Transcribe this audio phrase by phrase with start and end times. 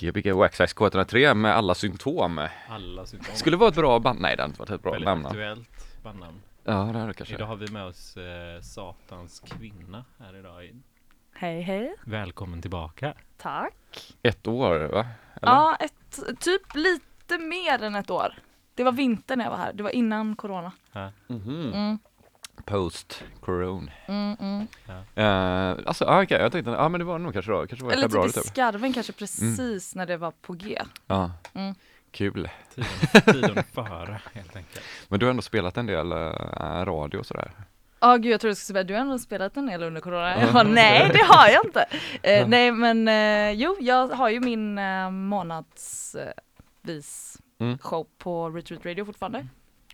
[0.00, 2.48] Gbg Waxax K103 med alla symptom.
[2.68, 3.34] Alla symptom.
[3.34, 5.26] Skulle vara ett bra band, nej det hade inte varit ett bra Väldigt namn.
[5.26, 6.40] aktuellt bandnamn.
[6.64, 7.34] Ja det är det kanske.
[7.34, 10.72] Idag har vi med oss eh, Satans kvinna här idag.
[11.34, 13.14] Hej hej, Välkommen tillbaka.
[13.36, 14.14] tack.
[14.22, 15.06] Ett år va?
[15.42, 15.52] Eller?
[15.52, 18.34] Ja, ett, typ lite mer än ett år.
[18.74, 20.72] Det var vinter när jag var här, det var innan corona.
[21.26, 21.72] Mhm.
[21.74, 21.98] Mm,
[22.70, 23.92] Post corona.
[24.08, 24.60] mm, mm.
[25.18, 27.92] Uh, alltså ah, okej, jag tänkte, ja men det var nog kanske då, kanske var
[27.92, 28.44] Eller typ februari i typ.
[28.44, 30.82] skarven kanske precis när det var på G.
[31.06, 31.30] Ja.
[31.54, 31.74] Mm.
[32.10, 32.48] Kul.
[32.74, 32.88] Tiden,
[33.24, 34.84] tiden före helt enkelt.
[35.08, 36.28] Men du har ändå spelat en del uh,
[36.84, 37.50] radio och sådär.
[38.00, 40.40] Ja gud jag trodde du skulle säga du har ändå spelat en del under corona.
[40.40, 41.84] Jag bara, nej det har jag inte.
[42.22, 47.78] Eh, nej men eh, jo jag har ju min eh, månadsvis Mm.
[47.78, 49.46] show på Retreat Radio fortfarande.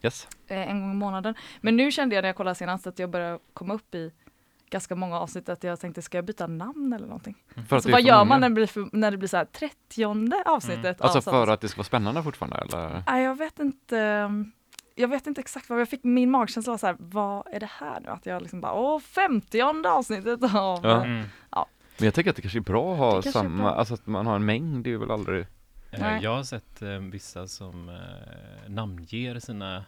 [0.06, 0.28] Yes.
[0.48, 1.34] eh, en gång i månaden.
[1.60, 4.12] Men nu kände jag när jag kollade senast att jag börjar komma upp i
[4.70, 7.36] ganska många avsnitt att jag tänkte ska jag byta namn eller någonting?
[7.68, 8.24] För att Så det är vad gör många.
[8.24, 10.06] man när det blir, för, när det blir så här 30
[10.46, 11.00] avsnittet?
[11.00, 13.02] Alltså av för att det ska vara spännande fortfarande eller?
[13.06, 14.30] Nej, jag vet inte.
[14.94, 16.04] Jag vet inte exakt vad jag fick.
[16.04, 18.08] Min magkänsla var så här, vad är det här nu?
[18.08, 20.80] Att jag liksom bara, åh, 50 avsnittet av...
[20.82, 21.04] Ja.
[21.04, 21.24] Mm.
[21.98, 23.74] Men jag tänker att det kanske är bra att ha samma, bra.
[23.74, 25.46] alltså att man har en mängd, det är väl aldrig
[25.90, 26.22] Eh, Nej.
[26.22, 29.84] Jag har sett eh, vissa som eh, namnger sina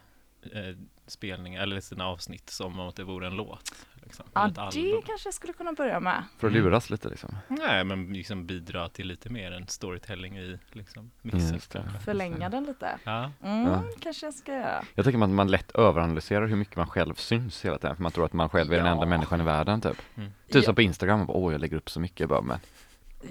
[0.54, 3.72] eh, spelningar eller sina avsnitt som om det vore en låt.
[4.02, 5.02] Liksom, Ja, det album.
[5.06, 6.24] kanske jag skulle kunna börja med.
[6.38, 6.64] för att Mm.
[6.64, 7.36] luras lite liksom.
[7.48, 11.60] Nej, men liksom bidra till lite mer än storytelling i liksom, mixen.
[11.72, 12.00] Det.
[12.04, 12.98] Förlänga den lite.
[13.04, 13.82] Ja, Mm, Ja.
[14.00, 14.84] kanske jag ska göra.
[14.94, 18.12] Jag tänker att man lätt överanalyserar hur mycket man själv syns hela tiden, för man
[18.12, 18.92] tror att man själv är den Ja.
[18.92, 19.96] enda människan i världen typ.
[20.16, 20.30] Mm.
[20.46, 20.62] Typ Ja.
[20.62, 22.58] som på Instagram, bara, åh jag lägger upp så mycket bara, men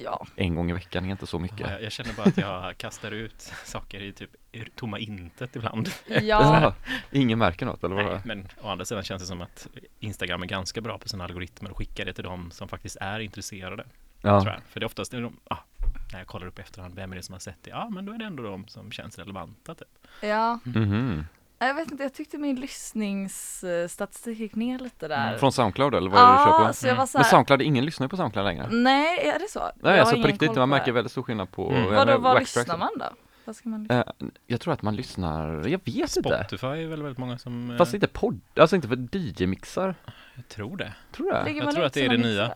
[0.03, 1.59] Ja, en gång i veckan är inte så mycket.
[1.59, 4.29] jag, jag känner bara att jag kastar ut saker i typ
[4.75, 5.89] tomma intet ibland.
[6.07, 6.19] ja.
[6.21, 6.73] Ja,
[7.11, 8.25] ingen märker något eller Nej, vad?
[8.25, 9.67] men å andra sidan känns det som att
[9.99, 13.19] Instagram är ganska bra på sina algoritmer och skickar det till de som faktiskt är
[13.19, 13.83] intresserade.
[13.83, 14.61] Tror Ja, jag.
[14.69, 15.57] För det är oftast är de, ah,
[16.11, 17.69] när jag kollar upp efterhand, vem är det som har sett det?
[17.69, 19.87] Ja, men då är det ändå de som känns relevanta typ.
[20.21, 20.59] ja.
[20.63, 21.25] mhm.
[21.59, 25.37] Jag vet inte, jag tyckte min lyssningsstatistik gick ner lite där.
[25.37, 26.73] Från Soundcloud eller vad är det du kör på?
[26.73, 28.67] så jag var så Men här, Soundcloud, ingen lyssnar på Soundcloud längre.
[28.71, 29.59] Nej, är det så?
[29.59, 30.91] Nej Jag har alltså på riktigt, man märker det.
[30.91, 31.83] väldigt stor skillnad på Mm.
[31.83, 33.05] eh, Vadå, vad lyssnar man då?
[33.45, 33.99] Vad ska man lyssna?
[34.19, 36.09] Eh, jag tror att man lyssnar, jag vet inte.
[36.09, 39.95] Spotify är väl väldigt många som, eh, Fast inte podd, alltså inte för DJ-mixar,
[40.35, 40.93] jag tror det.
[41.11, 41.45] tror jag.
[41.45, 42.51] Lägger jag tror att det är det nya.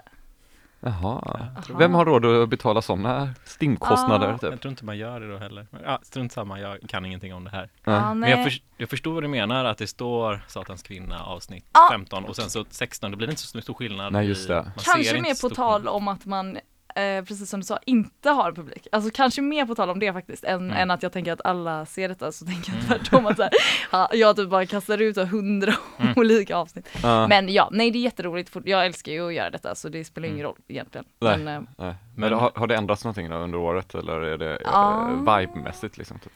[0.83, 1.21] Jaha.
[1.25, 1.47] Aha.
[1.77, 4.37] Vem har råd att betala sådana stimkostnader Ah.
[4.37, 4.51] typ?
[4.51, 5.67] Jag tror inte man gör det då heller.
[5.85, 7.69] Ja, strunt samma, jag kan ingenting om det här.
[7.83, 8.49] Ja, Men jag, nej.
[8.49, 11.87] för, jag förstår vad du menar, att det står Satans kvinna avsnitt Ja.
[11.91, 14.13] 15 och sen så 16, då blir det inte så stor skillnad.
[14.13, 14.71] Nej, just i- det.
[14.77, 16.57] ser Kanske mer på tal om att man
[16.95, 18.88] eh, precis som du sa, inte har publik.
[18.91, 20.77] Alltså kanske mer på tal om det faktiskt, än, Mm.
[20.77, 22.88] än att jag tänker att alla ser detta, så tänker jag Mm.
[22.88, 23.51] tvärtom att så här,
[23.91, 26.13] ja, jag typ bara kastar ut hundra Mm.
[26.17, 26.89] olika avsnitt.
[27.03, 30.03] Ja, Men ja, nej det är jätteroligt, jag älskar ju att göra detta så det
[30.05, 30.47] spelar ingen Mm.
[30.51, 31.05] roll egentligen.
[31.19, 31.38] Nej.
[31.38, 31.95] Men, eh, nej.
[32.15, 36.19] Men- har, har det ändrats någonting då under året eller är det uh, vibe-mässigt liksom?
[36.19, 36.33] Typ?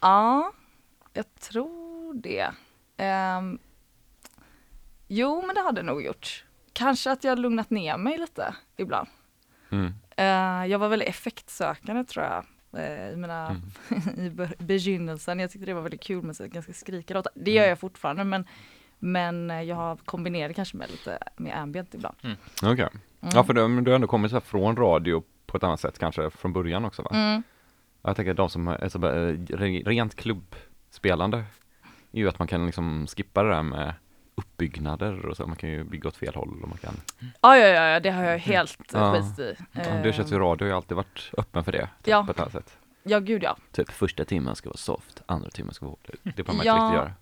[0.00, 0.52] Ja,
[1.12, 2.50] jag tror det.
[2.96, 3.58] Ehm,
[5.08, 6.44] jo, men det hade nog gjort.
[6.72, 9.08] Kanske att jag lugnat ner mig lite ibland.
[9.74, 9.92] Mm.
[10.16, 12.44] Eh, jag var väldigt effektsökande tror jag.
[12.82, 13.62] eh, I, mina, Mm.
[14.26, 15.38] i be- begynnelsen.
[15.38, 17.32] Jag tyckte det var väldigt kul med så ganska skrika låtar.
[17.36, 18.44] Det gör jag fortfarande men,
[18.98, 22.16] men eh, jag har kombinerat kanske med lite med ambient ibland.
[22.62, 22.88] Okej.
[23.20, 23.32] Mm.
[23.34, 25.80] Ja, för du, men du har ändå kommit så här från radio på ett annat
[25.80, 27.10] sätt kanske från början också va?
[27.12, 27.42] Mm.
[28.02, 28.98] Jag tänker att de som är så
[29.88, 31.38] rent klubbspelande
[32.12, 33.94] är ju att man kan liksom skippa det där med
[34.34, 36.94] uppbyggnader och så, man kan ju bygga åt fel håll och man kan
[37.40, 39.22] Ja, ja, ja, det har jag helt eh, Ja.
[39.22, 39.56] skit i.
[39.72, 42.24] Ja, Det känns ju Ehm, radio har ju alltid varit öppen för det typ, Ja.
[42.24, 42.78] på ett annat sätt.
[43.02, 43.56] Ja, gud ja.
[43.72, 46.16] Typ första timmen ska vara soft, andra timmen ska vara hård.
[46.22, 46.72] Det behöver man Ja.
[46.74, 47.12] inte riktigt göra.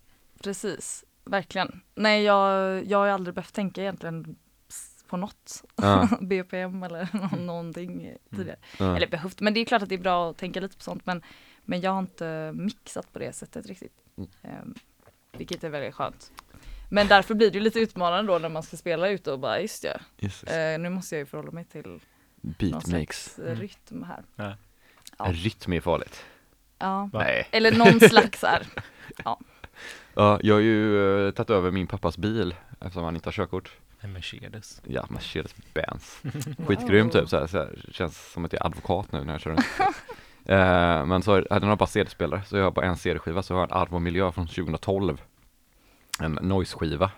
[0.43, 1.81] Precis, verkligen.
[1.94, 4.37] Nej, jag, jag har aldrig behövt tänka egentligen
[5.08, 5.65] på något.
[5.76, 6.08] Ja.
[6.20, 8.58] BPM eller nå- någonting tidigare.
[8.79, 8.97] Ja.
[8.97, 11.06] Eller behövt, men det är klart att det är bra att tänka lite på sånt.
[11.06, 11.23] Men,
[11.65, 13.93] men jag har inte mixat på det sättet riktigt.
[14.17, 14.31] Mm.
[14.43, 14.75] Ehm,
[15.37, 16.32] vilket är väldigt skönt.
[16.94, 19.83] Men därför blir det lite utmanande då när man ska spela ut och bara just
[19.83, 20.53] det, Yes, yes.
[20.56, 22.00] eh, nu måste jag ju förhålla mig till någon
[22.41, 22.89] Beat makes.
[22.89, 23.61] slags eh, Mm.
[23.61, 24.23] rytm här.
[24.37, 24.55] Ja.
[25.19, 25.25] Ja.
[25.33, 26.25] Rytm är farligt.
[26.79, 27.09] Ja.
[27.12, 27.19] Va?
[27.19, 27.49] Nej.
[27.50, 28.67] Eller någon slags här.
[30.15, 33.73] Ja, jag har ju eh, tagit över min pappas bil eftersom han inte har körkort.
[34.00, 34.81] En Mercedes.
[34.87, 36.23] Ja, Mercedes-Benz.
[36.67, 39.41] Skitgrym typ, så här, så här, känns som att jag är advokat nu när jag
[39.41, 39.67] kör runt.
[40.44, 43.53] eh, men så har den har bara CD-spelare, så jag har bara en CD-skiva, så
[43.53, 45.23] jag har en Arv och Miljö från 2012.
[46.19, 47.11] En noise-skiva.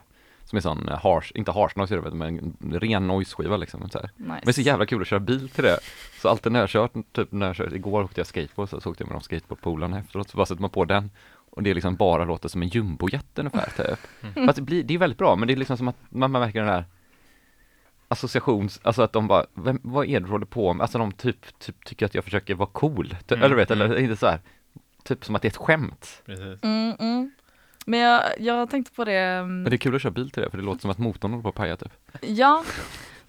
[0.44, 3.90] Som är sån eh, harsh, inte harsh noise men en ren noise-skiva liksom.
[3.90, 4.10] Så här.
[4.16, 4.28] Nice.
[4.28, 5.78] Men det är så jävla kul att köra bil till det.
[6.22, 8.90] Så alltid när jag kört, typ när jag kör, igår åkte jag skateboard, så, så
[8.90, 11.10] åkte jag med de skateboardpolarna efteråt, så bara sätter man på den.
[11.50, 13.98] Och det är liksom bara låter som en jumbojet ungefär typ.
[14.36, 14.46] Mm.
[14.46, 16.40] Fast det, blir, det är väldigt bra, men det är liksom som att man, man
[16.40, 16.84] märker den här
[18.08, 20.82] associations, alltså att de bara, vem, vad är det du håller på med?
[20.82, 23.84] Alltså de typ, typ tycker att jag försöker vara cool, typ, Mm, eller vet, eller
[23.84, 24.04] mm.
[24.04, 24.40] inte så här,
[25.04, 26.22] typ som att det är ett skämt.
[26.26, 26.62] Precis.
[26.62, 27.30] Mm, mm.
[27.84, 29.12] Men jag, jag tänkte på det.
[29.18, 30.98] mm, Men det är kul att köra bil till det, för det låter som att
[30.98, 31.92] motorn håller på att paja typ.
[32.22, 32.64] Ja,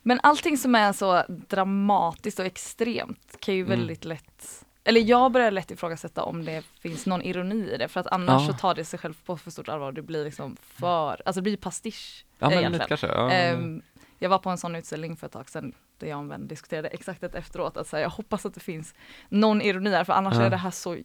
[0.01, 3.69] men allting som är så dramatiskt och extremt kan ju Mm.
[3.79, 7.99] väldigt lätt eller jag börjar lätt ifrågasätta om det finns någon ironi i det för
[7.99, 8.53] att annars Ja.
[8.53, 11.33] så tar det sig själv på för stort allvar och det blir liksom för, alltså
[11.33, 12.25] det blir pastisch.
[12.39, 13.31] Ja men lite kanske, ja.
[13.31, 13.81] Ehm,
[14.19, 16.47] jag var på en sån utställning för ett tag sedan där jag och en vän
[16.47, 18.93] diskuterade exakt det efteråt att så här, jag hoppas att det finns
[19.29, 20.41] någon ironi här för annars Ja.
[20.41, 20.97] är det här så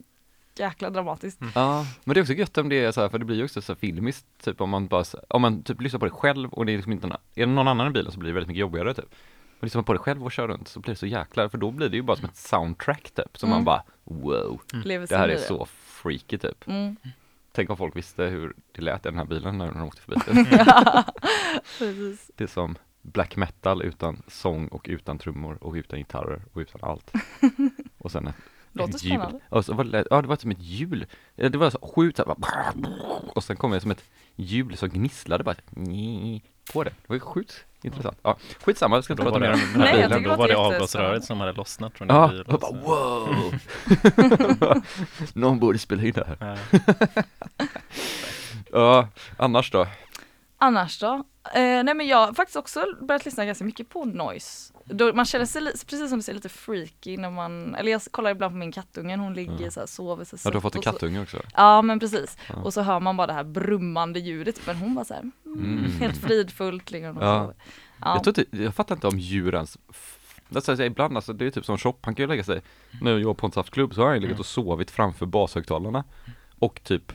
[0.55, 1.39] jäkla dramatiskt.
[1.55, 3.43] Ja, men det är också gött om det är så här, för det blir ju
[3.43, 6.49] också så här filmiskt, typ om man bara, om man typ lyssnar på det själv
[6.53, 8.47] och det är liksom inte, är det någon annan i bilen så blir det väldigt
[8.47, 9.15] mycket jobbigare typ.
[9.59, 11.57] Men lyssnar man på det själv och kör runt så blir det så jäkla, för
[11.57, 13.57] då blir det ju bara som ett soundtrack typ, som Mm.
[13.57, 16.67] man bara, wow, Lever det här är så freaky typ.
[16.67, 16.95] Mm.
[17.51, 20.19] Tänk om folk visste hur det lät i den här bilen när de åkte förbi.
[20.19, 20.35] Typ.
[22.35, 26.81] Det är som black metal utan sång och utan trummor och utan gitarrer och utan
[26.83, 27.11] allt.
[27.97, 28.33] Och sen
[28.73, 29.39] Låter spännande.
[29.49, 31.05] Och så var det, ja, det var som ett hjul.
[31.35, 32.35] Ja, Det var så sjukt så här,
[33.35, 34.03] och sen kom det som ett
[34.35, 35.55] hjul som gnisslade bara
[36.73, 36.89] på det.
[36.89, 38.17] Det var ju sjukt intressant.
[38.23, 40.23] Ja, skitsamma, jag ska inte prata mer om den här Nej, bilen.
[40.23, 42.41] Då var det avgasröret som hade lossnat från din Ja, bil.
[42.41, 43.53] och bara wow!
[45.33, 46.57] Någon borde spela in det här.
[46.71, 47.67] Ja.
[48.71, 49.87] Ja, annars då?
[50.63, 51.13] Annars då?
[51.53, 54.73] Eh, nej men jag har faktiskt också börjat lyssna ganska mycket på noise.
[54.85, 58.31] Då, man känner sig precis som du säger lite freaky när man, eller jag kollar
[58.31, 59.71] ibland på min kattunge, hon ligger Mm.
[59.71, 61.41] så här, sover så Ja, du har fått en kattunge också.
[61.55, 62.37] Ja men precis.
[62.49, 62.55] Ja.
[62.55, 65.33] Och så hör man bara det här brummande ljudet men hon var så här, mm,
[65.77, 65.91] Mm.
[65.99, 67.39] helt fridfullt ligger hon och Ja.
[67.41, 67.55] sover.
[68.01, 68.13] Ja.
[68.15, 69.77] Jag, tror inte, jag fattar inte om djurens
[70.55, 72.61] Alltså, alltså, ibland alltså, det är typ som shop, han kan ju lägga sig
[73.01, 76.03] När jag på en saftklubb så har han ju legat och sovit framför bashögtalarna
[76.59, 77.11] Och typ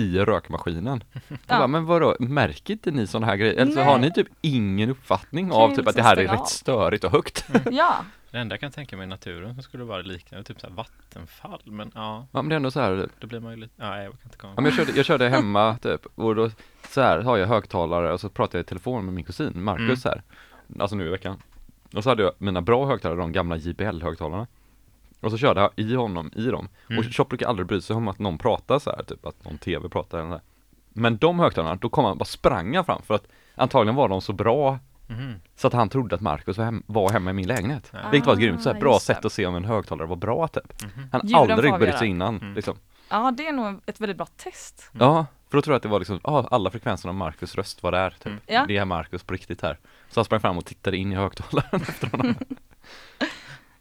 [0.00, 1.36] i rökmaskinen Ja.
[1.46, 3.54] bara, men vadå, märker inte ni sådana här grejer?
[3.54, 3.84] Eller så Nej.
[3.84, 7.44] har ni typ ingen uppfattning av typ att det här är rätt störigt och högt
[7.70, 7.96] ja,
[8.30, 10.74] Det enda jag kan tänka mig i naturen som skulle vara liknande, typ så här
[10.74, 11.60] vattenfall.
[11.64, 13.96] Men ja, Ja men det är ändå så här då blir man ju lite, ja,
[14.02, 14.52] jag kan inte komma.
[14.56, 16.50] Ja, men jag, körde, jag körde hemma typ, och då
[16.88, 20.04] så här har jag högtalare och så pratar jag i telefon med min kusin Marcus
[20.06, 20.14] Mm.
[20.14, 20.22] här
[20.82, 21.36] Alltså nu i veckan
[21.94, 24.46] Och så hade jag mina bra högtalare, de gamla JBL-högtalarna
[25.20, 26.98] Och så körde jag i honom, i dem Mm.
[26.98, 29.58] Och Chop brukar aldrig bry sig om att någon pratar så här, typ att någon
[29.58, 30.42] TV pratar eller så här.
[30.92, 34.32] Men de högtalarna, då kom han bara spranga fram för att Antagligen var de så
[34.32, 35.34] bra Mhm.
[35.56, 37.98] så att han trodde att Marcus var, hem, var hemma i min lägenhet Ja.
[38.10, 39.14] Vilket var ett grymt, så här, Ah, bra just det.
[39.14, 41.08] sätt att se om en högtalare var bra typ Mhm.
[41.12, 42.54] Han får aldrig brytt sig innan Mm.
[42.54, 42.76] liksom
[43.10, 44.90] ja det är nog ett väldigt bra test.
[44.92, 47.82] Ja, för då tror jag att det var liksom, ja, alla frekvenserna av Marcus röst
[47.82, 48.26] var där typ.
[48.26, 48.38] Mm.
[48.46, 48.64] Ja.
[48.68, 49.78] Det är Marcus på riktigt här.
[50.10, 52.34] Så han sprang fram och tittade in i högtalaren efter honom.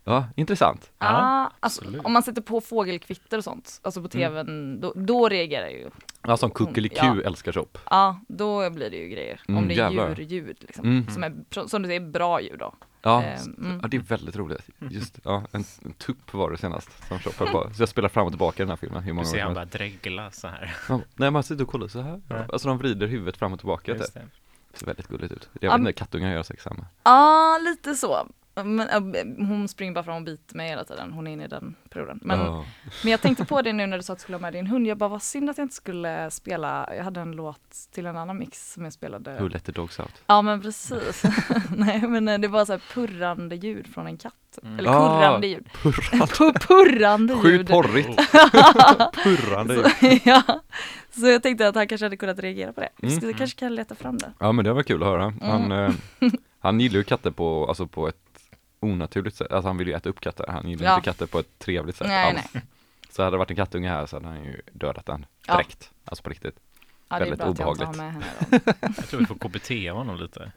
[0.04, 0.92] Ja, intressant.
[1.00, 2.06] Ja, ah, alltså, absolut.
[2.06, 5.90] om man sätter på fågelkvitter och sånt, alltså på tvn, då, då reagerar jag ju.
[6.22, 7.22] Ja, som Kuckeliku Ja.
[7.26, 7.68] älskar shop.
[7.90, 9.42] Ja, då blir det ju grejer.
[9.48, 10.10] Mm, om det är jävlar.
[10.20, 10.86] djurljud liksom.
[10.86, 11.08] Mm.
[11.10, 12.74] Som, är, som du säger, bra ljud då.
[13.02, 13.80] Ja, Ehm, mm.
[13.82, 14.70] ja, det är väldigt roligt.
[14.90, 17.70] Just, ja, en, en tupp var det senast som shop höll på.
[17.74, 19.54] Så jag spelar fram och tillbaka i den här filmen hur Du många ser han
[19.54, 20.76] bara dregla så här.
[20.90, 22.22] ja, Nej, man sitter och kollar så här.
[22.30, 22.46] Ja.
[22.54, 23.92] Alltså de vrider huvudet fram och tillbaka.
[23.96, 24.20] Just Det
[24.72, 24.78] det.
[24.80, 25.50] ser väldigt gulligt ut.
[25.54, 26.86] Jag Ja, vet inte, kattungar gör säkert samma.
[27.04, 28.28] Ja, lite så.
[28.64, 28.80] Men,
[29.16, 31.76] äh, hon springer bara fram och biter mig hela tiden, hon är inne i den
[31.90, 32.20] perioden.
[32.22, 32.66] Men, Ja.
[33.04, 34.68] men jag tänkte på det nu när du sa att du skulle ha med din
[34.68, 38.06] hund, jag bara vad synd att jag inte skulle spela, jag hade en låt till
[38.06, 39.40] en annan mix som jag spelade.
[39.40, 40.24] Who let the dogs out?
[40.28, 41.24] Ja men precis.
[41.78, 44.34] Nej men eh, det var så här purrande ljud från en katt.
[44.64, 44.80] Mm.
[44.80, 45.70] Eller Ah, kurrande ljud.
[45.84, 46.26] Purrande.
[46.26, 47.68] Pu- purrande Sjukt ljud.
[47.68, 48.18] porrigt.
[49.24, 49.86] Purrande ljud.
[49.86, 50.44] Så, ja.
[51.12, 52.90] så jag tänkte att han kanske hade kunnat reagera på det.
[53.08, 53.20] Mm.
[53.20, 54.32] Så jag kanske kan leta fram det.
[54.40, 55.34] Ja men det var kul att höra.
[55.42, 55.96] Han, Mm.
[56.22, 58.29] eh, han gillar ju katter på, alltså på ett
[58.80, 59.52] onaturligt sätt.
[59.52, 60.46] Alltså han vill ju äta upp katter.
[60.48, 60.96] Han gillar Ja.
[60.96, 62.64] inte katter på ett trevligt sätt Nej, alls.
[63.10, 65.54] Så hade det varit en kattunge här så hade han ju dödat den Ja.
[65.54, 65.92] direkt.
[66.06, 66.56] Alltså på riktigt.
[67.10, 67.98] Ja det är Väldigt bra att jag inte har obehagligt.
[67.98, 68.88] med henne då.
[68.98, 70.52] Jag tror vi får KBT honom lite.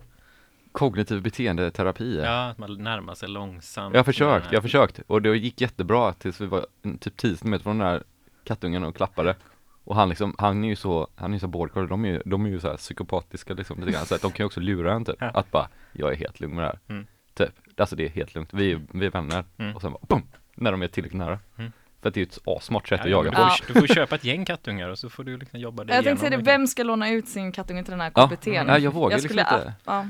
[0.73, 2.17] Kognitiv beteendeterapi.
[2.19, 2.25] Ja.
[2.25, 3.95] Ja, att man närmar sig långsamt.
[3.95, 5.00] Jag har försökt, jag har försökt.
[5.07, 6.67] Och det gick jättebra tills vi var
[7.00, 8.02] typ 10 cm från den där
[8.45, 9.37] kattungen och klappade.
[9.85, 12.23] Och han liksom, han är ju så, han är ju så bordercollie, de är ju,
[12.25, 14.07] de är ju så här psykopatiska liksom lite grann.
[14.07, 15.17] Så att de kan ju också lura en typ.
[15.21, 15.31] Ja.
[15.31, 16.79] Att bara, jag är helt lugn med det här.
[16.88, 17.07] Mm.
[17.35, 18.49] Typ, alltså det är helt lugnt.
[18.53, 19.45] Vi, är- vi är vänner.
[19.59, 19.77] Mm.
[19.77, 20.23] Och sen bara, boom!
[20.55, 21.39] När de är tillräckligt nära.
[21.59, 21.73] Mm.
[22.03, 23.41] För att det är ju ett asmart sätt Ja, att ja, jaga på.
[23.41, 23.57] Ja.
[23.75, 26.21] Du får köpa ett gäng kattungar och så får du liksom jobba dig Jag tänkte
[26.21, 28.27] säga det, igenom vem ska låna ut sin kattunge till den här Ja.
[28.33, 28.65] KBT'n?
[28.69, 29.73] Ja, jag vågar jag liksom skulle, inte.
[29.85, 30.07] Ja.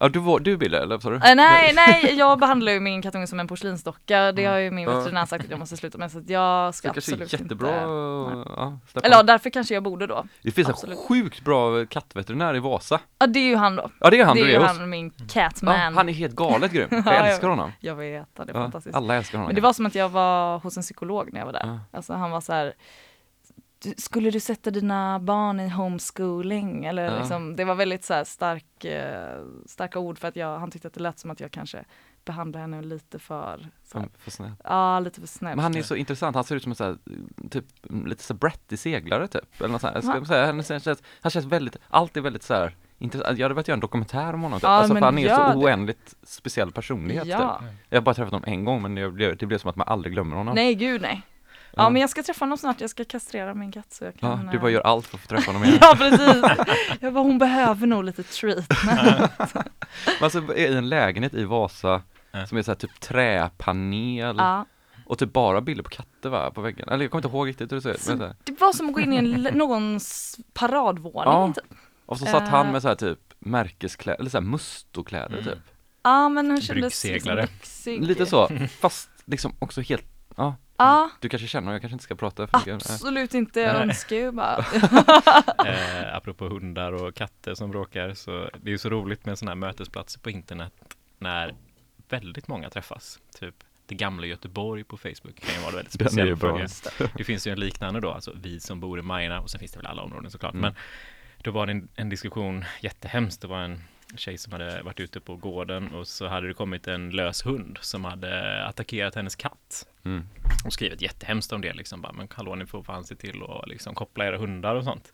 [0.00, 1.16] Ja, du, var- du Bille, eller vad sa du?
[1.16, 4.32] Äh, nej, nej, jag behandlar ju min kattunge som en porslinsdocka.
[4.32, 4.98] Det har ju min Ja.
[4.98, 7.68] veterinär sagt att jag måste sluta med så att jag ska Det är absolut jättebra
[7.68, 8.50] inte.
[8.56, 9.06] ja, släppa.
[9.06, 10.24] Eller ja, därför kanske jag borde då.
[10.42, 10.98] Det finns absolut.
[10.98, 13.00] en sjukt bra kattveterinär i Vasa.
[13.18, 13.90] Ja, det är ju han då.
[14.00, 14.78] Ja det är han det du är är ju hos.
[14.78, 15.94] han, min Ja, catman.
[15.94, 16.88] han är helt galet grym.
[16.90, 17.72] Jag Ja, älskar honom.
[17.80, 18.96] Jag vet, han är Ja, fantastisk.
[18.96, 19.46] alla älskar honom.
[19.48, 21.66] Men det var som att jag var hos en psykolog när jag var där.
[21.66, 21.96] Ja.
[21.96, 22.72] Alltså han var så här.
[23.82, 26.84] "Du- Skulle du sätta dina barn i homeschooling?
[26.84, 27.18] Eller Ja.
[27.18, 30.94] liksom, det var väldigt så stark, eh, starka ord för att jag, han tyckte att
[30.94, 31.84] det lät som att jag kanske
[32.24, 34.52] behandlar henne lite för, så här, för snäll.
[34.64, 35.56] ja lite för snällt.
[35.56, 37.64] Men han är så intressant, han ser ut som en sån här, typ,
[38.06, 39.60] lite så brattig seglare typ.
[39.60, 40.14] Eller något sånt här.
[40.14, 40.88] Jag säga, han, känns,
[41.20, 43.38] han känns väldigt, allt är väldigt så här intressant.
[43.38, 44.64] Jag hade velat göra en dokumentär om honom typ.
[44.64, 45.64] Ja, alltså, för han är så det.
[45.66, 47.68] oändligt speciell personlighet Ja, typ.
[47.88, 49.88] Jag har bara träffat honom en gång men det blev, det blev som att man
[49.88, 50.54] aldrig glömmer honom.
[50.54, 51.22] nej gud nej.
[51.76, 54.30] Ja, men jag ska träffa honom snart, jag ska kastrera min katt så jag kan
[54.30, 55.78] Ja, du eh, bara gör allt för att få träffa honom igen.
[55.80, 56.42] Ja precis.
[57.00, 58.64] Jag bara, hon behöver nog lite treat.
[60.06, 62.02] Men alltså i en lägenhet i Vasa
[62.48, 64.66] som är så här typ träpanel ja.
[65.06, 66.88] och typ bara bilder på katter va, på väggen.
[66.88, 68.08] Eller jag kommer inte ihåg riktigt hur det ser ut.
[68.08, 68.36] Men så här.
[68.44, 71.22] Det var som att gå in i en, någons paradvåning.
[71.32, 71.52] Ja.
[71.54, 71.78] typ.
[72.06, 72.72] Och så satt han Eh.
[72.72, 75.44] med så här typ märkeskläder, eller så här mustokläder Mm.
[75.44, 75.58] typ.
[76.02, 78.02] Ja men han kändes liksom lyxig.
[78.02, 78.48] Lite så,
[78.80, 80.04] fast liksom också helt,
[80.36, 82.74] ja, Ja, du kanske känner jag kanske inte ska prata för mycket.
[82.74, 83.60] Absolut inte.
[83.60, 84.64] Jag önskar ju bara.
[85.66, 89.50] Eh, apropå hundar och katter som bråkar så det är ju så roligt med sådana
[89.50, 90.72] här mötesplatser på internet
[91.18, 91.54] när
[92.08, 93.18] väldigt många träffas.
[93.40, 93.54] Typ
[93.86, 96.40] det gamla Göteborg på Facebook kan ju vara väldigt speciellt.
[96.40, 96.68] fråga.
[97.16, 99.72] Det finns ju en liknande då, alltså vi som bor i Majorna och sen finns
[99.72, 100.54] det väl alla områden såklart.
[100.54, 100.60] Mm.
[100.62, 100.74] Men
[101.42, 103.82] då var det en, en diskussion, jättehemskt, det var en
[104.16, 107.78] tjej som hade varit ute på gården och så hade det kommit en lös hund
[107.80, 110.24] som hade attackerat hennes katt Mm.
[110.64, 113.68] och skrivit jättehemskt om det liksom bara, men hallå ni får fan se till att
[113.68, 115.12] liksom koppla era hundar och sånt.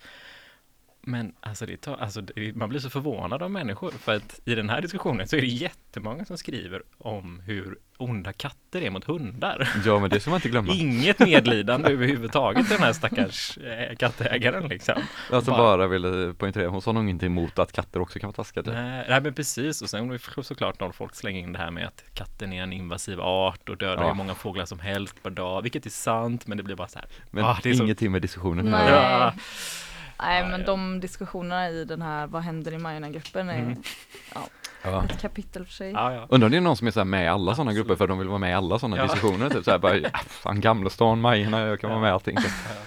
[1.08, 4.54] Men alltså, det tar, alltså det, man blir så förvånad av människor för att i
[4.54, 9.04] den här diskussionen så är det jättemånga som skriver om hur onda katter är mot
[9.04, 9.68] hundar.
[9.84, 10.72] Ja men det ska man inte glömma.
[10.72, 14.94] Inget medlidande överhuvudtaget den här stackars eh, kattägaren liksom.
[15.32, 18.34] Alltså bara- bara ville poängtera, hon sa nog inte emot att katter också kan vara
[18.44, 18.72] taskiga typ.
[18.74, 21.86] Nej, nej men precis och sen det såklart när folk slänger in det här med
[21.86, 24.08] att katten är en invasiv art och dödar Ja.
[24.08, 26.98] hur många fåglar som helst per dag, vilket är sant men det blir bara så
[26.98, 27.08] här.
[27.30, 28.80] Men ah, det är så- ingenting med diskussionen Nej.
[28.80, 29.20] här.
[29.20, 29.32] Ja.
[30.22, 33.82] Nej men de diskussionerna i den här Vad händer i Majorna-gruppen är Mm.
[34.82, 35.04] Ja.
[35.04, 35.90] ett kapitel för sig.
[35.90, 36.26] Ja, ja.
[36.30, 38.06] Undrar om det är någon som är så här med i alla sådana grupper för
[38.06, 39.02] de vill vara med i alla sådana Ja.
[39.02, 42.36] diskussioner typ såhär bara, ja, fan Gamla stan, Majorna, jag kan vara med i allting.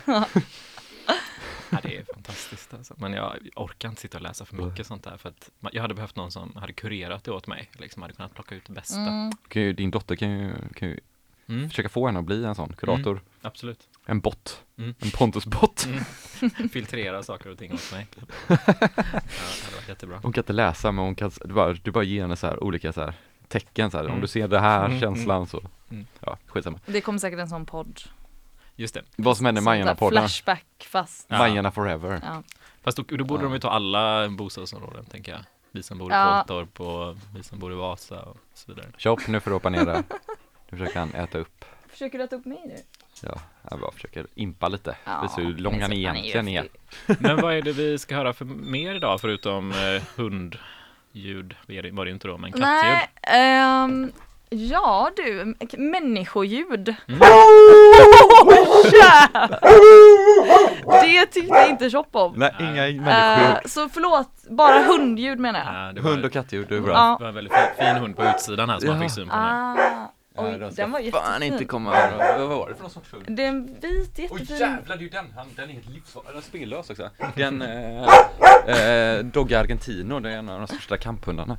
[0.05, 2.93] Ja, det är fantastiskt alltså.
[2.97, 5.93] Men jag orkar inte sitta och läsa för mycket sånt där för att jag hade
[5.93, 8.99] behövt någon som hade kurerat det åt mig, liksom hade kunnat plocka ut det bästa.
[8.99, 9.31] Mm.
[9.47, 10.99] Kan ju, din dotter kan ju, kan ju
[11.49, 13.21] Mm, försöka få henne att bli en sån kurator.
[13.41, 13.79] absolut.
[14.05, 14.63] En bot.
[14.77, 14.95] Mm.
[14.99, 15.85] En Pontus-bot.
[15.85, 16.69] Mm.
[16.69, 18.07] Filtrera saker och ting åt mig.
[18.47, 18.57] Ja,
[19.69, 20.19] det varit jättebra.
[20.23, 22.63] Hon kan inte läsa men hon kan, du bara, du bara ger henne så här
[22.63, 23.13] olika så här
[23.47, 24.03] tecken så här.
[24.03, 24.21] om Mm.
[24.21, 26.05] du ser det här Mm, känslan så, Mm.
[26.19, 26.79] ja skitsamma.
[26.85, 27.99] Det kommer säkert en sån podd.
[28.75, 29.03] Just det.
[29.15, 31.25] Vad som händer i Majorna-podden, Flashback fast.
[31.29, 31.37] Ja.
[31.37, 32.21] Majorna forever.
[32.25, 32.43] Ja.
[32.81, 33.47] Fast då, då borde Ja.
[33.47, 35.41] de ju ta alla bostadsområden, tänker jag.
[35.71, 36.43] Vi som bor i Ja.
[36.47, 38.87] Kåltorp och vi som bor i Vasa och så vidare.
[38.97, 40.03] Tjopp, nu får du hoppa ner där.
[40.69, 41.65] Nu försöker han äta upp.
[41.89, 42.75] Försöker du äta upp mig nu?
[43.23, 43.35] Ja,
[43.69, 44.95] jag bara försöker impa lite.
[45.05, 46.67] Ja, Visa hur lång men han egentligen är.
[47.19, 51.55] Men vad är det vi ska höra för mer idag förutom eh, hundljud?
[51.67, 52.71] Var det, var det inte då, men kattljud?
[52.71, 54.11] Nej, ehm,
[54.49, 56.95] ja du, människoljud.
[57.07, 57.19] Mm.
[61.01, 62.33] Det tyckte jag inte Chop om.
[62.37, 63.67] Nej, inga Eh, människor.
[63.67, 65.87] så förlåt, bara hundljud menar jag.
[65.87, 66.93] Ja, det var, Hund och kattljud, det är bra.
[66.93, 67.15] Ja.
[67.19, 69.03] det var en väldigt fin, hund på utsidan här som man Ja.
[69.03, 69.35] fick syn på.
[69.35, 69.75] Ah,
[70.45, 71.53] oj, ska den var Fan jättefin.
[71.53, 71.91] inte komma
[72.37, 73.25] Vad var det för någon sorts hund?
[73.27, 74.57] Det är en vit Oj jättefin.
[74.57, 77.09] jävlar, det är ju den, han, den är helt livsfarlig, den är spinlös också.
[77.35, 78.03] Den, eh,
[78.67, 81.57] eh, Dogge Argentino, det är en av de största kamphundarna.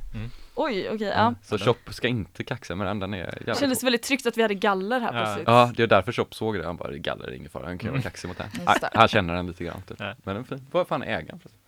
[0.55, 1.33] Oj, okej, ja.
[1.43, 3.85] Så Chop ska inte kaxa med den, den är jävligt kändes cool.
[3.87, 5.23] väldigt tryggt att vi hade galler här Ja.
[5.23, 5.47] plötsligt.
[5.47, 7.87] Ja, det är därför Chop såg det, han bara, galler är ingen fara, han kan
[7.87, 8.47] ju vara kaxig mot den.
[8.65, 8.89] Nej, det.
[8.93, 9.97] Han känner den lite grann typ.
[9.99, 10.15] Ja.
[10.23, 10.67] Men den är fin.
[10.71, 11.59] Vad fan är ägaren förresten?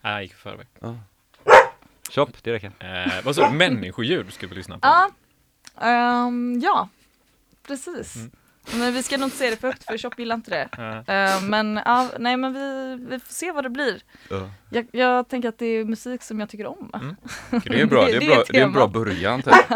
[0.00, 0.66] Nej, jag gick i förväg.
[2.10, 2.72] Chop, det räcker.
[2.78, 3.56] Eh, vad sa du?
[3.56, 4.80] Människoljud ska vi lyssna på.
[4.86, 5.10] Ja,
[5.80, 6.88] ehm, ja,
[7.66, 8.16] precis.
[8.16, 8.30] Mm.
[8.72, 10.68] Men vi ska nog inte säga det för högt för Chop gillar inte det.
[10.76, 11.14] Ja.
[11.14, 14.02] Eh, men ja, nej men vi, vi får se vad det blir.
[14.30, 14.50] Ja.
[14.70, 16.90] Jag, jag tänker att det är musik som jag tycker om.
[16.94, 17.16] Mm.
[17.64, 19.54] Det är bra, det Det- är det bra, det är en bra början typ.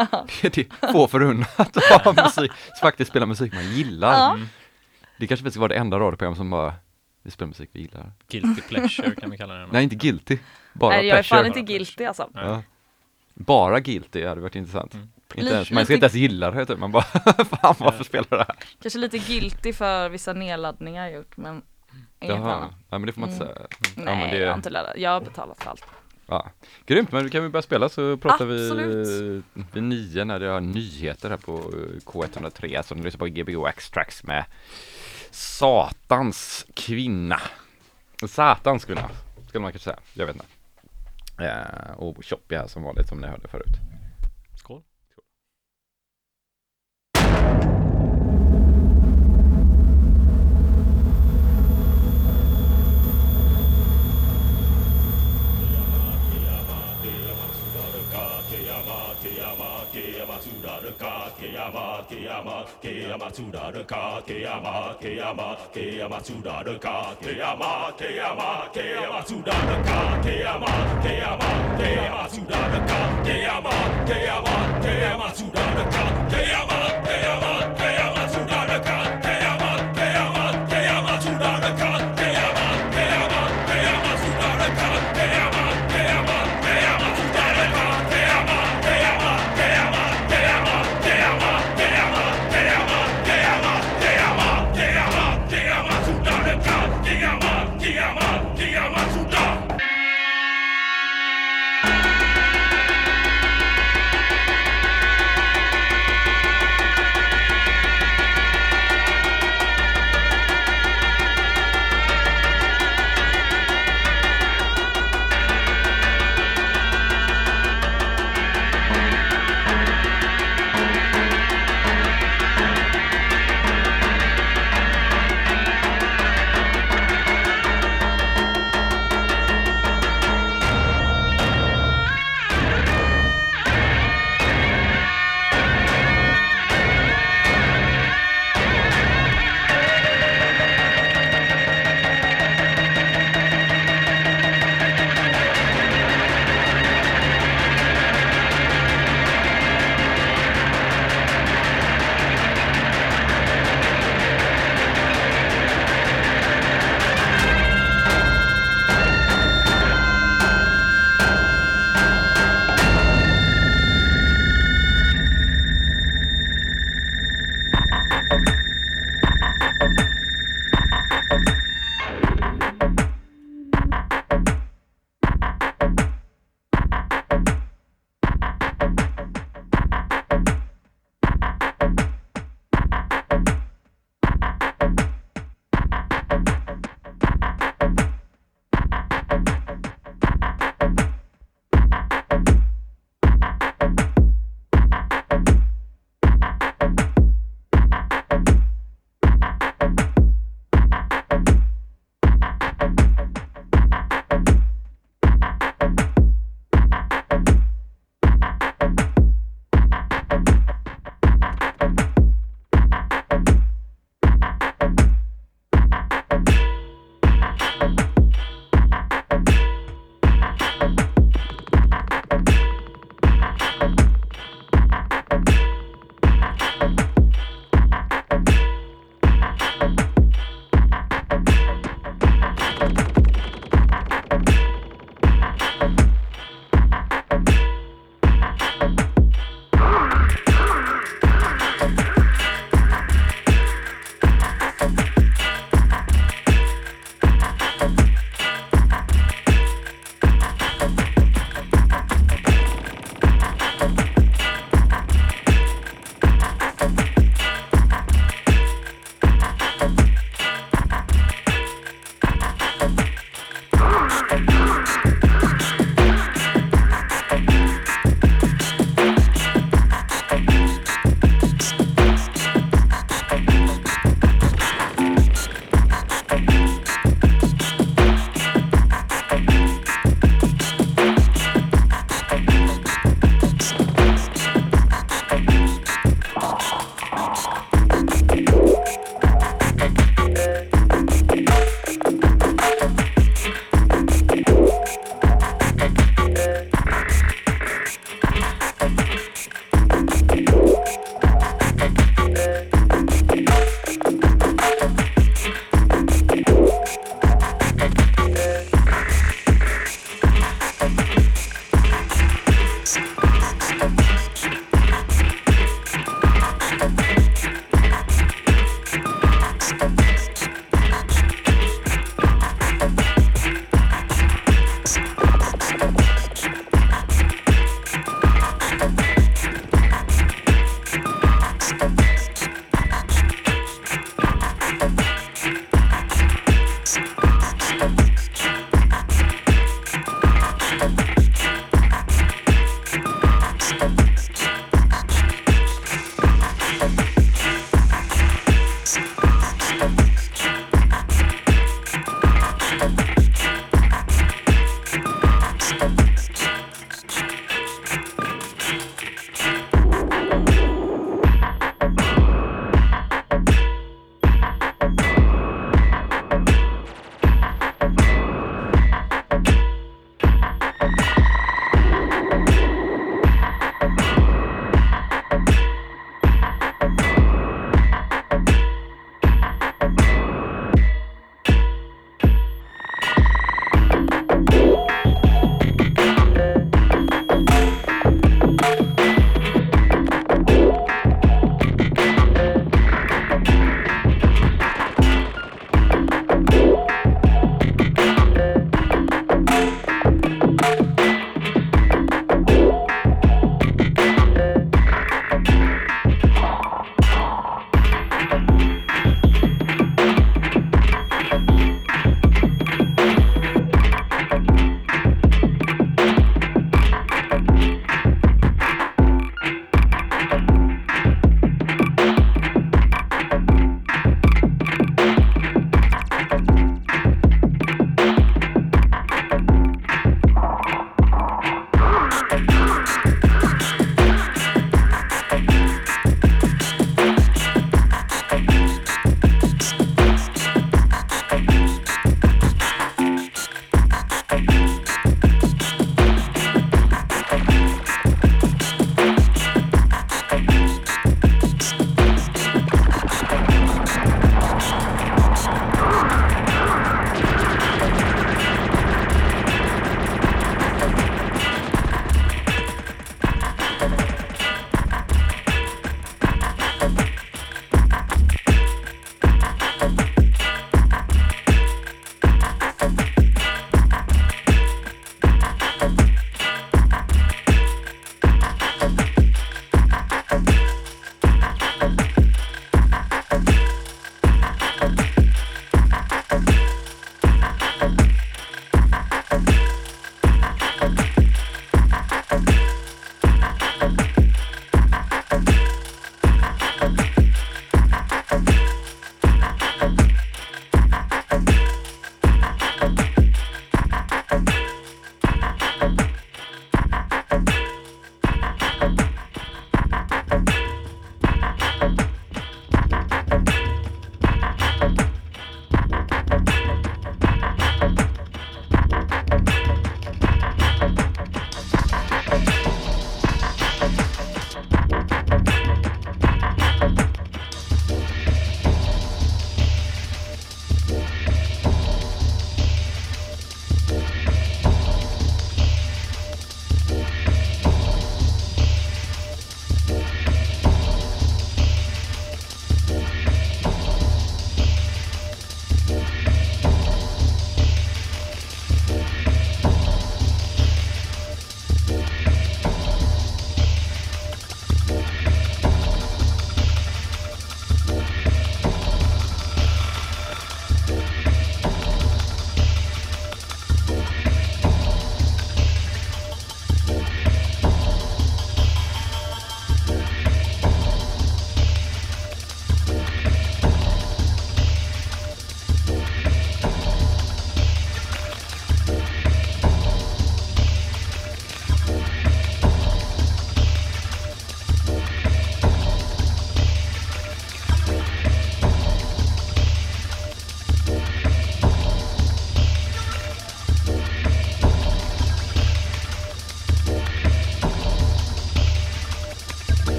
[0.42, 4.35] Det är det få förunnat att ha musik, faktiskt spela musik man gillar.
[4.35, 4.46] Mm.
[5.18, 6.74] Det kanske ska vara det enda radioprogram som bara,
[7.22, 8.12] vi spelar musik vi gillar.
[8.29, 9.68] Guilty pleasure kan vi kalla den.
[9.72, 10.38] Nej, inte guilty.
[10.72, 11.48] Bara nej, jag är fan pleasure.
[11.61, 12.31] inte guilty alltså.
[12.35, 12.62] Ja.
[13.35, 14.94] Bara guilty hade varit intressant.
[14.94, 15.09] Mm.
[15.35, 17.03] Inte ens, man ska inte ens gilla det typ, man bara,
[17.45, 18.57] fan varför spelar det här?
[18.83, 21.62] Kanske lite guilty för vissa nedladdningar jag gjort men
[22.21, 22.71] inget Jaha, annat.
[22.90, 23.55] ja men det får man inte Mm.
[23.57, 23.66] säga.
[23.97, 24.97] Nej, men det- jag har inte laddat.
[24.97, 25.85] Jag har betalat för allt.
[26.27, 26.51] Ja.
[26.87, 29.09] Grymt, men kan vi börja spela så pratar Absolut.
[29.09, 29.42] vi
[29.73, 33.66] vid nio när det är nyheter här på eh, K103 så ni lyssnar på Gbg
[33.68, 34.45] X-Tracks med
[35.31, 37.40] Satans kvinna.
[38.29, 39.11] Satans kvinna,
[39.49, 39.99] skulle man kanske säga.
[40.14, 40.47] Jag vet inte.
[41.45, 43.66] Eh, och Choppy här som vanligt som ni hörde förut.
[62.83, 70.66] けやまつらるかけやまけやまけやまつらるかけやまけやまけやまつらるかけやま
[71.01, 73.71] けやまけやまつらるかけやま
[74.05, 76.71] けやまけやまつらるかけやま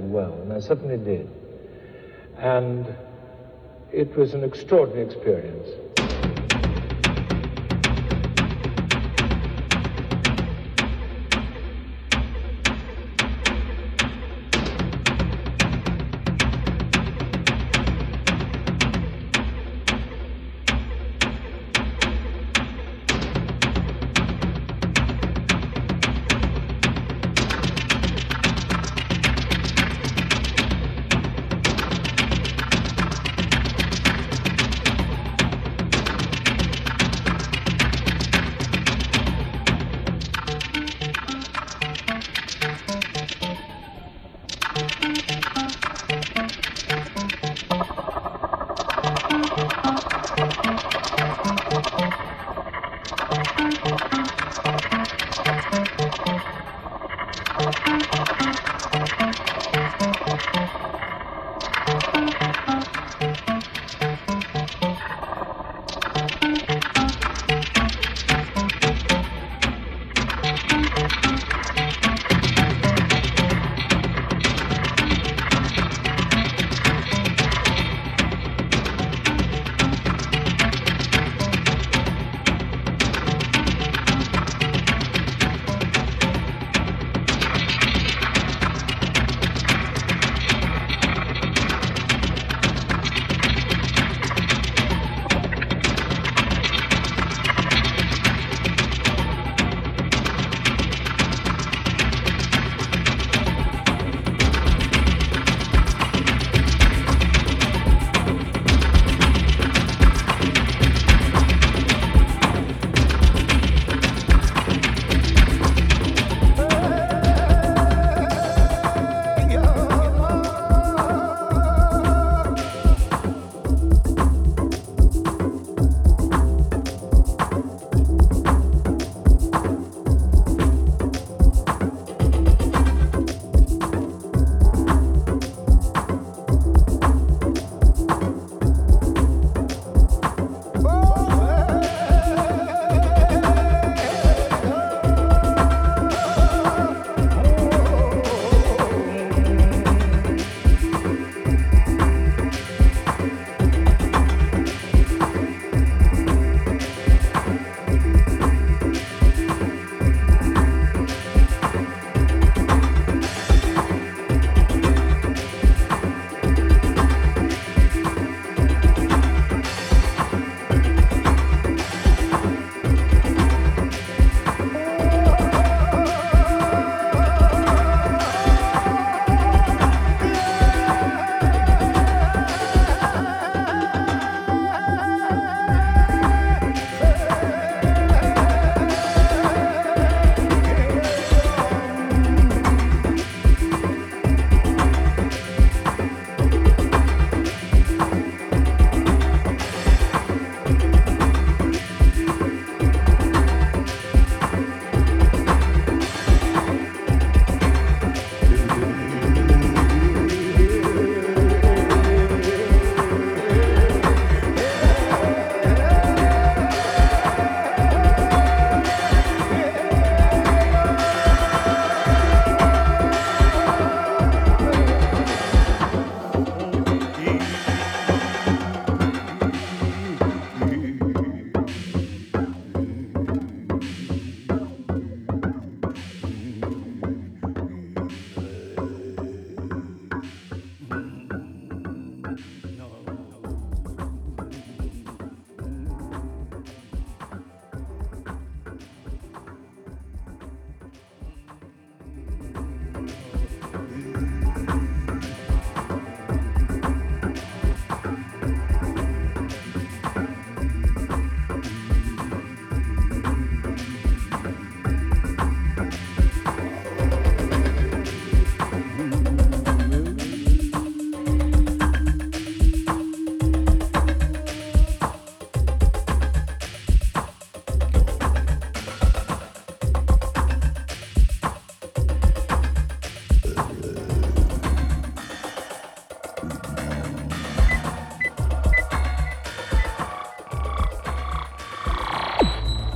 [0.00, 1.28] well, and I certainly did.
[2.38, 2.86] And
[3.92, 5.51] it was an extraordinary experience.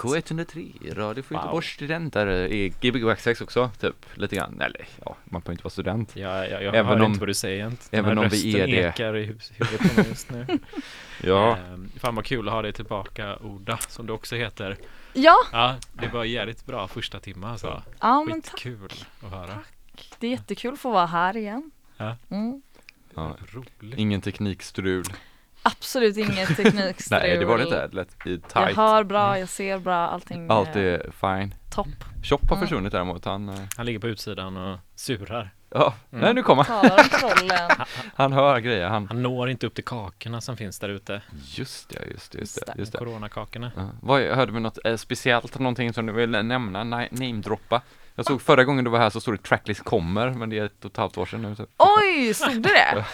[0.00, 5.40] K103, Radio för Göteborgs studenter, är Gbg Waxax också, typ, lite grann, eller ja, man
[5.40, 6.10] behöver inte vara student.
[6.16, 8.04] Ja, jag, jag Även hör om- inte vad du säger egentligen.
[8.04, 8.72] Även om vi är det.
[8.72, 10.46] ekar i huvudet på mig just nu.
[11.22, 14.76] Ja, Ehm, fan vad kul att ha dig tillbaka Oda, som du också heter.
[15.12, 17.82] Ja, Ja, det var jävligt bra första timme alltså.
[18.00, 18.52] ja men tack.
[18.52, 18.90] Skitkul
[19.24, 19.58] att höra.
[20.18, 21.70] Det är jättekul att få vara här igen.
[21.96, 22.16] Ja.
[22.30, 22.62] Mm.
[23.14, 23.98] ja, Roligt.
[23.98, 25.04] ingen teknikstrul.
[25.70, 27.18] Absolut inget teknikstrul.
[27.20, 28.76] Nej, det var det inte, det lät i Jag tight.
[28.76, 31.54] hör bra, jag ser bra, allting Allt är fine.
[31.70, 31.88] topp.
[32.22, 32.68] Chop har Mm.
[32.68, 35.50] försvunnit däremot, han, eh, Han ligger på utsidan och surar.
[35.74, 36.24] ja, Mm.
[36.24, 37.86] nej nu kommer han.
[38.14, 41.22] Han hör grejer, han, Han når inte upp till kakorna som finns där ute.
[41.44, 42.78] just det, just det, just Just det, det.
[42.78, 42.98] just det.
[42.98, 43.72] Coronakakorna.
[43.76, 43.88] Ja.
[44.02, 47.82] Vad, hörde vi något eh, speciellt, någonting som du vill nämna, Na- namedroppa?
[48.14, 50.64] Jag såg förra gången du var här så stod det tracklist kommer, men det är
[50.64, 51.56] ett och ett halvt år sedan nu.
[51.56, 51.66] Så.
[51.78, 53.04] Oj, stod det det?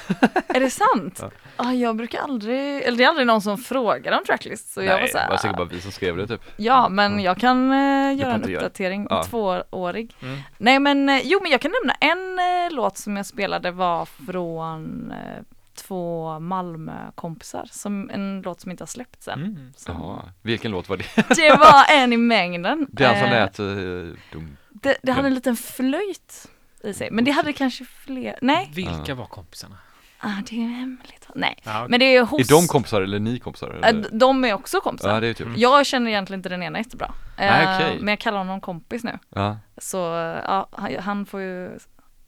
[0.49, 1.19] är det sant?
[1.23, 1.31] Ja.
[1.57, 4.73] Ah, jag brukar aldrig, eller det är aldrig någon som frågar om tracklist.
[4.73, 6.41] Så jag var Nej, så här, det var säkert bara vi som skrev det typ.
[6.57, 9.25] Ja, men jag kan eh, göra en uppdatering, Ja.
[9.25, 10.15] tvåårig.
[10.23, 10.39] Mm.
[10.59, 14.05] Nej men, eh, jo men jag kan nämna en eh, låt som jag spelade var
[14.05, 15.43] från eh,
[15.75, 19.39] två Malmö-kompisar, som en låt som inte har släppts än.
[19.41, 19.73] Mm.
[19.77, 21.05] Som- Jaha, vilken låt var det?
[21.37, 22.87] Det var en i mängden.
[22.91, 24.57] Den som Eh, lät uh, dum.
[24.83, 26.49] Det, det hade en liten flöjt
[26.85, 29.15] i sig, men det hade kanske fler, nej, Vilka Ja.
[29.15, 29.77] var kompisarna?
[30.19, 31.29] ah, det är hemligt.
[31.35, 32.41] Nej, Ja, men det är hos...
[32.51, 33.79] Är de kompisar eller ni kompisar?
[33.83, 34.11] Eh, Eller?
[34.13, 35.15] De är också kompisar.
[35.15, 35.55] Ja, det är tur.
[35.57, 37.13] Jag känner egentligen inte den ena jättebra.
[37.39, 37.97] Nej, Eh, okej.
[38.01, 39.19] Men jag kallar honom kompis nu.
[39.29, 39.97] Ja, Så
[40.45, 41.79] ja, han, han får ju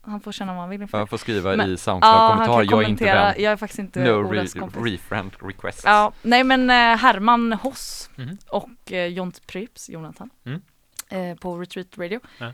[0.02, 0.98] han får känna vad han vill inför.
[0.98, 3.24] jag får skriva Men- i Soundcloud-kommentar, han jag är inte kommentera.
[3.24, 3.34] vän.
[3.38, 4.82] Jag är faktiskt inte No Olas re- kompis.
[4.84, 5.82] refriend requests.
[5.84, 8.38] Ja, nej men eh, Herman Hoss Mhm.
[8.50, 10.62] och eh, Jont Pryps, Jonathan, Mm.
[11.08, 12.20] Eh, på Retreat Radio.
[12.38, 12.52] Ja.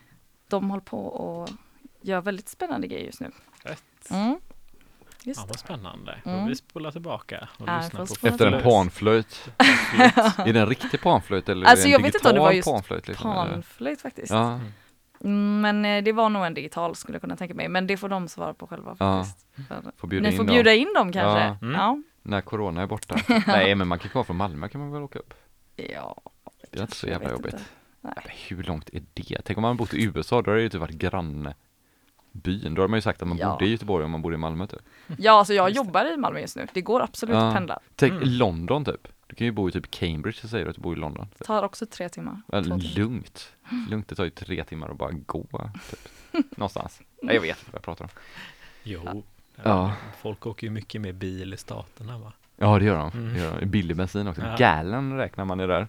[0.49, 1.49] De håller på och
[2.01, 3.31] gör väldigt spännande grejer just nu.
[3.63, 4.11] Rätt.
[4.11, 4.39] Mm.
[5.23, 5.49] Just Ja, det.
[5.49, 6.19] vad spännande.
[6.25, 6.41] Mm.
[6.41, 8.65] Får vi spola tillbaka och Ja, lyssna på spola Efter en Flöjt.
[8.65, 9.49] panflöjt.
[10.47, 12.41] är det en riktig panflöjt eller Alltså, är det jag en vet inte om det
[12.41, 13.09] var just panflöjt?
[13.09, 13.33] Liksom?
[13.35, 14.31] Panflöjt faktiskt.
[14.33, 14.61] Ja,
[15.25, 17.69] Mm, Men eh, det var nog en digital skulle jag kunna tänka mig.
[17.69, 19.25] Men det får de svara på själva Ja.
[19.25, 19.69] faktiskt.
[19.69, 20.55] För- får bjuda Ni in får dem.
[20.55, 21.45] bjuda in dem kanske.
[21.45, 21.57] Ja.
[21.63, 21.75] Mm.
[21.75, 22.03] Ja.
[22.23, 23.17] När corona är borta.
[23.47, 25.35] Nej men man kan komma från Malmö kan man väl åka upp?
[25.77, 26.21] ja.
[26.71, 27.53] Det är inte så jag jävla jobbigt.
[27.55, 27.65] inte.
[28.05, 28.15] Nej.
[28.49, 29.41] Hur långt är det?
[29.45, 31.55] Tänk om man bott i USA, då har det ju typ varit grannbyn.
[32.75, 33.51] Då har man ju sagt att man Ja.
[33.53, 34.81] bodde i Göteborg om man bodde i Malmö typ.
[35.19, 36.67] Ja, alltså jag jobbar i Malmö just nu.
[36.73, 37.49] Det går absolut Ja.
[37.49, 37.79] att pendla.
[37.97, 38.29] Tänk Mm.
[38.29, 39.09] London typ.
[39.27, 41.27] Du kan ju bo i typ Cambridge så säger du att du bor i London.
[41.39, 42.41] Det tar också tre timmar.
[42.53, 43.53] Ja, lugnt.
[43.91, 45.47] Lugnt, det tar ju tre timmar att bara gå
[45.91, 46.09] typ.
[46.57, 47.01] Någonstans.
[47.23, 48.11] Nej, jag vet inte vad jag pratar om.
[48.83, 49.23] Jo.
[49.63, 49.93] Ja.
[50.23, 52.33] Folk åker ju mycket med bil i staterna va?
[52.57, 53.11] Ja det gör de.
[53.11, 53.35] Mm.
[53.35, 53.67] Det gör de.
[53.67, 54.43] Billig bensin också.
[54.43, 54.57] Ja.
[54.59, 55.89] Galen räknar man i där.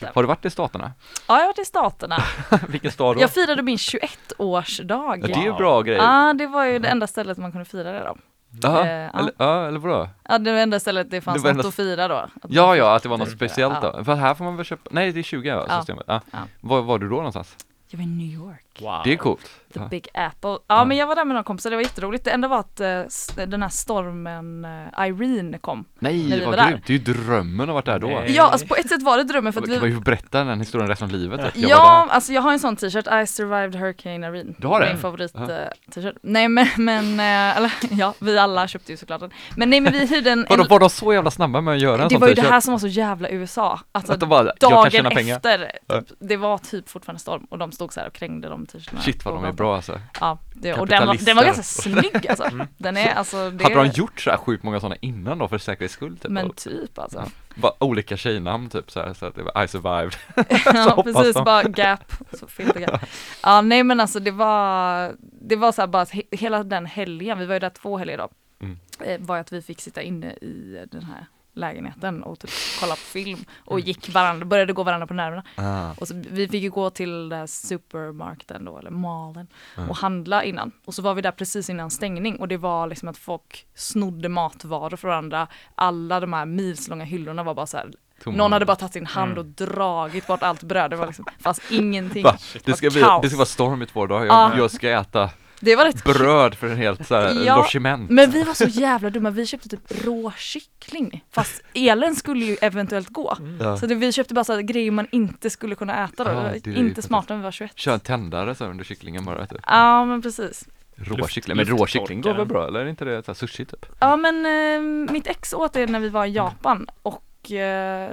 [0.00, 0.10] Det.
[0.14, 0.92] Har du varit i Staterna?
[1.28, 2.22] Ja, jag har varit i Staterna.
[2.68, 3.20] Vilken stad då?
[3.20, 5.18] Jag firade min 21-årsdag.
[5.20, 6.02] ja, det är ju bra grejer.
[6.02, 8.16] Ja, det var ju det enda stället man kunde fira det då.
[8.62, 9.18] Ja, eh, ja.
[9.18, 10.08] eller, ja, eller vadå?
[10.28, 12.14] Ja, det var enda stället det fanns Det något enda- att fira då.
[12.14, 13.92] Att Ja, ja, att det var något speciellt ja.
[13.96, 14.04] då.
[14.04, 15.76] För här får man väl köpa, nej det är 20 ja, Ja.
[15.78, 16.04] systemet.
[16.08, 16.20] Ja.
[16.30, 16.38] Ja.
[16.60, 17.56] Var var du då någonstans?
[17.88, 18.73] Jag var i New York.
[18.80, 19.00] Wow.
[19.04, 19.40] Det är coolt.
[19.74, 19.88] The Ja.
[19.88, 20.50] Big Apple.
[20.50, 20.84] Ja, Ja.
[20.84, 22.24] men jag var där med några kompisar, det var jätteroligt.
[22.24, 25.84] Det enda var att s- den här stormen eh, Irene kom.
[25.98, 26.68] Vi Nej, var vad där.
[26.68, 26.86] grymt.
[26.86, 28.06] Det är ju drömmen att ha varit där då.
[28.06, 28.32] Nej.
[28.36, 30.44] Ja, alltså på ett sätt var det drömmen för att Kan man vi ju berätta
[30.44, 31.40] den historien resten av livet.
[31.40, 34.54] att jag Ja, alltså jag har en sån t-shirt, I survived hurricane Irene.
[34.58, 34.86] Du har det?
[34.88, 35.50] Min favorit Ja.
[35.52, 36.16] eh, t-shirt.
[36.22, 39.30] Nej men, men eh, eller ja, vi alla köpte ju såklart den.
[39.56, 41.80] Men nej men vi hyrde en, Var, en var de så jävla snabba med att
[41.80, 42.52] göra en det sån var ju det t-shirt?
[42.52, 43.80] här som var så jävla USA.
[43.92, 46.00] Alltså Att de bara, jag kan dagen efter, Ja.
[46.00, 49.00] typ, det var typ fortfarande storm och de stod så här och krängde de t-shirtarna.
[49.02, 50.00] Shit vad de är bra alltså.
[50.20, 52.50] Ja, det, och den var, den var ganska snygg alltså.
[52.76, 55.58] Den är alltså, det, Hade de gjort så här sjukt många sådana innan då för
[55.58, 56.18] säkerhets skull?
[56.18, 56.30] Typ?
[56.30, 57.18] men typ alltså.
[57.18, 57.26] Ja.
[57.54, 60.14] bara olika tjejnamn typ så här, så att det var I survived.
[60.86, 61.44] ja precis, de.
[61.44, 62.12] bara gap.
[62.32, 62.46] Så
[62.80, 63.00] gap.
[63.42, 67.46] Ja nej men alltså det var, det var så här bara hela den helgen, vi
[67.46, 68.28] var ju där två helger då,
[68.60, 68.78] Mm.
[69.00, 72.50] eh, var ju att vi fick sitta inne i den här lägenheten och typ
[72.80, 73.86] kolla på film och Mm.
[73.86, 75.42] gick varandra, började gå varandra på nerverna.
[75.56, 75.90] Ah.
[76.00, 79.46] Och så, vi fick ju gå till den supermarketen då, eller malen,
[79.76, 79.90] Mm.
[79.90, 80.72] och handla innan.
[80.84, 84.28] Och så var vi där precis innan stängning och det var liksom att folk snodde
[84.28, 85.46] matvaror från varandra.
[85.74, 87.90] Alla de här milslånga hyllorna var bara så här,
[88.26, 89.38] någon hade bara tagit sin hand Mm.
[89.38, 90.90] och dragit bort allt bröd.
[90.90, 92.22] Det var liksom, fanns ingenting.
[92.22, 92.36] Va?
[92.64, 94.24] Det ska, bli, det ska vara storm i två dagar.
[94.24, 94.56] Jag, Ja.
[94.56, 95.30] jag ska äta
[95.64, 98.10] Det var rätt bröd för en helt så här, Ja, logement.
[98.10, 101.24] Men vi var så jävla dumma, vi köpte typ rå kyckling.
[101.30, 103.36] Fast elen skulle ju eventuellt gå.
[103.60, 103.76] Ja.
[103.76, 106.30] Så det, vi köpte bara så här grejer man inte skulle kunna äta då.
[106.30, 107.72] Ja, det var inte smart när vi var 21.
[107.78, 109.46] Kör en tändare så här under kycklingen bara.
[109.46, 109.60] Typ.
[109.66, 110.64] Ja men precis.
[110.96, 113.86] Råkyckling, men råkyckling går väl bra eller är inte det så här sushi typ?
[113.98, 118.10] Ja men eh, mitt ex åt det när vi var i Japan och eh,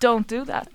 [0.00, 0.68] don't do that.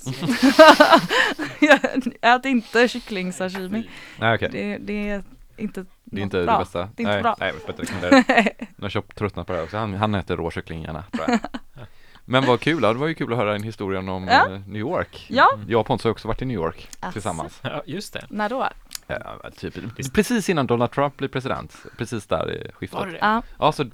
[2.21, 3.89] Ät inte kyckling sashimi.
[4.19, 5.23] Nej okej, Det, det är
[5.57, 6.53] inte det är inte bra.
[6.57, 6.79] det bästa.
[6.79, 7.35] Det är inte nej, bra.
[7.39, 8.53] Nej, jag vet inte rekommendera det.
[8.75, 9.77] Nu har jag tröttnat på det här också.
[9.77, 11.39] Han, han äter rå kyckling gärna, tror jag.
[12.25, 14.45] Men vad kul, det var ju kul att höra en historia om Ja.
[14.53, 15.25] eh, New York.
[15.29, 15.47] Ja.
[15.67, 17.11] Jag och Pontus har också varit i New York Asså.
[17.13, 17.59] tillsammans.
[17.63, 18.25] Ja, just det.
[18.29, 18.67] När då?
[19.07, 19.73] Ja, typ,
[20.13, 22.99] precis innan Donald Trump blev president, precis där i skiftet.
[22.99, 23.17] Var det det?
[23.21, 23.85] Ja, Ja, så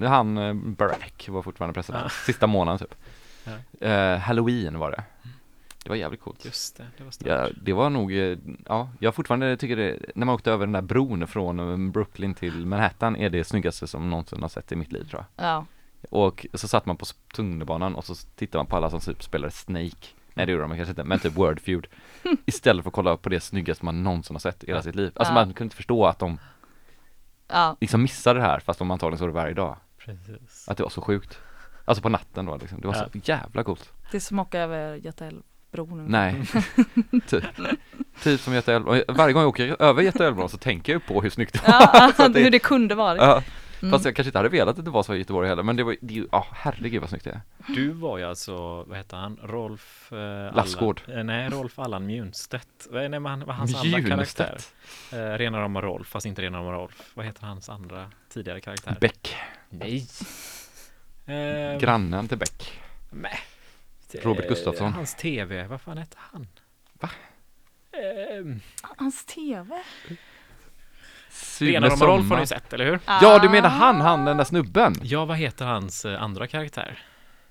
[0.00, 0.08] Ja.
[0.08, 2.08] han, eh, Barack var fortfarande president, Ja.
[2.26, 2.94] sista månaden typ.
[3.80, 3.86] Ja.
[3.88, 5.02] Eh, Halloween var det.
[5.84, 6.44] Det var jävligt coolt.
[6.44, 7.28] Just det, det var stort.
[7.28, 10.72] Ja, det var nog, eh, ja, jag fortfarande tycker det, när man åkte över den
[10.72, 14.76] där bron från eh, Brooklyn till Manhattan är det snyggaste som någonsin har sett i
[14.76, 15.46] mitt liv tror jag.
[15.46, 15.66] ja.
[16.10, 19.50] Och så satt man på tunnelbanan och så tittade man på alla som typ spelade
[19.52, 21.86] Snake Nej det gjorde de kanske inte, men typ Wordfeud
[22.46, 25.12] Istället för att kolla på det snyggaste man någonsin har sett i hela sitt liv
[25.14, 25.34] Alltså Ja.
[25.34, 26.38] man kunde inte förstå att de
[27.48, 27.76] ja.
[27.80, 30.68] liksom missade det här fast de antagligen såg det varje dag Precis.
[30.68, 31.38] Att det var så sjukt
[31.84, 34.60] Alltså på natten då liksom, det var så jävla coolt Det är som att åka
[34.60, 35.30] över Göta
[35.72, 36.04] älvbron.
[36.08, 36.42] Nej
[37.26, 37.44] typ,
[38.22, 41.06] typ som Göta älv, och varje gång jag åker över Göta älvbron så tänker jag
[41.06, 43.22] på hur snyggt det var Ja, det- hur det kunde varit.
[43.22, 43.42] Ja,
[43.82, 43.92] Mm.
[43.92, 45.82] fast jag kanske inte hade velat att det var så i Göteborg heller men det
[45.84, 47.40] var ju, ja herregud vad snyggt det är
[47.74, 51.00] Du var ju alltså, vad heter han, Rolf eh, Lassgård.
[51.06, 52.88] Allan, eh, Nej, Rolf Allan Mjunstedt.
[52.90, 54.16] Nej, men han var hans andra karaktär.
[54.16, 54.74] Mjunstedt.
[55.12, 57.02] Eh, Rena rama Rolf, fast inte Rena rama Rolf.
[57.14, 58.96] Vad heter hans andra tidigare karaktär?
[59.00, 59.36] Beck,
[59.70, 60.06] Nej.
[61.26, 63.38] Eh, grannen till Beck nej.
[64.22, 64.92] Robert Eh, Gustafsson.
[64.92, 66.46] Hans tv, vad fan hette han?
[67.00, 67.08] Va?
[67.92, 68.56] Eh,
[68.96, 69.74] Hans TV.
[71.60, 72.98] Rama Rolf har ni sett, eller hur?
[73.06, 74.94] Ja du menar han, han den där snubben?
[75.02, 76.98] Ja, vad heter hans eh, andra karaktär?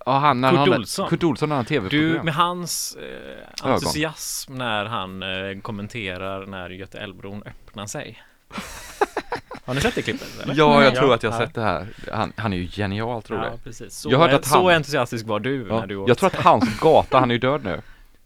[0.05, 1.09] Ja han, när Kurt han, Olsson.
[1.09, 6.69] Kurt Olsson har en Du, tv-program med hans eh, entusiasm när han eh, kommenterar när
[6.69, 8.23] Göta älvbron öppnar sig.
[9.65, 10.39] Har ni sett det klippet?
[10.43, 10.55] Eller?
[10.57, 11.37] Ja jag tror att jag ja.
[11.37, 13.93] har sett det här, han, han är ju genialt rolig Ja, precis.
[13.97, 15.79] Så, Jag hörde att så han- entusiastisk var du ja.
[15.79, 16.09] när du åkte.
[16.11, 17.81] Jag tror att hans gata, han är ju död nu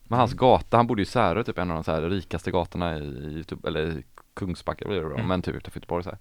[0.08, 2.98] Men hans gata, han bodde i Särö typ en av de så här rikaste gatorna
[2.98, 4.04] i, typ, eller
[4.36, 5.28] Kungsbacka blir det då, Mm.
[5.28, 6.20] men typ utanför Göteborg så här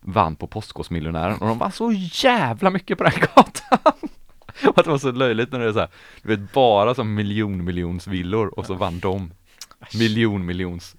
[0.00, 3.78] Vann på Postkodmiljonären och de vann så jävla mycket på den gatan
[4.66, 5.88] Och att det var så löjligt när det är så här,
[6.22, 9.30] du vet bara som miljon miljons villor och så vann de
[9.94, 10.96] miljon miljons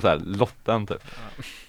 [0.00, 1.02] så här, lotten typ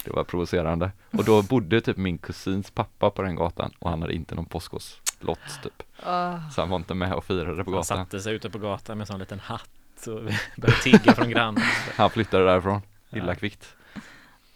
[0.03, 4.01] Det var provocerande Och då bodde typ min kusins pappa på den gatan och han
[4.01, 6.49] hade inte någon påskodslott typ Ah.
[6.55, 8.97] Så han var inte med och firade på Han gatan satte sig ute på gatan
[8.97, 10.21] med en sån liten hatt och
[10.57, 11.63] började tigga från grannen.
[11.95, 13.75] Han flyttade därifrån, illa kvickt.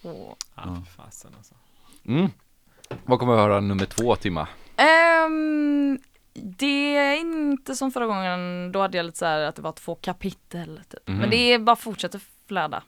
[0.02, 1.54] Ja, för fasen alltså.
[2.06, 2.30] mm.
[3.04, 4.48] Vad kommer vi höra nummer två Timma?
[4.76, 5.98] Ehm,
[6.34, 9.72] det är inte som förra gången, då hade jag lite så här att det var
[9.72, 11.08] två kapitel typ.
[11.08, 11.18] Mhm.
[11.18, 12.82] Men det är bara fortsätter flöda.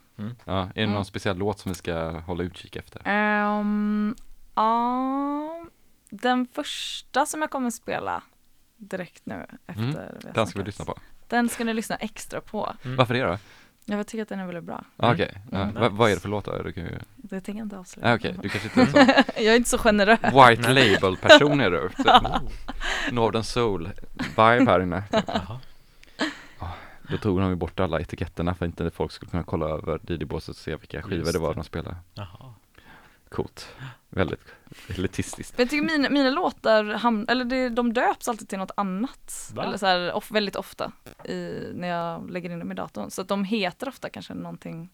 [0.45, 1.05] Ja, är det någon Mm.
[1.05, 3.03] speciell låt som vi ska hålla utkik efter?
[3.05, 4.15] Ehm,
[4.55, 5.67] ja,
[6.11, 8.23] den första som jag kommer spela
[8.77, 12.73] direkt nu efter Mm, Den ska vi lyssna på Den ska ni lyssna extra på.
[12.85, 12.97] Mm.
[12.97, 13.39] Varför det då?
[13.89, 14.85] Jag tycker att den är väldigt bra.
[14.97, 15.59] Ah, Okej, ja.
[15.63, 15.75] Mm.
[15.75, 16.63] Va- vad är det för låtar?
[16.65, 16.99] Du kan ju...
[17.17, 18.13] Det tänker jag inte avslöja.
[18.13, 20.21] ah, Okej, du kanske inte är en sån jag är inte så generös.
[20.23, 22.41] white label person är du Så-
[23.15, 25.59] Northern soul vibe här inne Jaha.
[27.11, 30.01] Då tog de ju bort alla etiketterna för att inte folk skulle kunna kolla över
[30.07, 32.55] DJ-båset och se vilka skivor Just det var de spelade Jaha.
[33.29, 33.69] Coolt,
[34.09, 34.41] väldigt
[34.89, 38.71] elitistiskt Men jag tycker mina, mina låtar, ham- eller det, de döps alltid till något
[38.77, 39.51] annat.
[39.55, 39.65] Va?
[39.65, 40.93] Eller så här, of, väldigt ofta
[41.25, 43.11] i, när jag lägger in dem i datorn.
[43.11, 44.91] Så att de heter ofta kanske någonting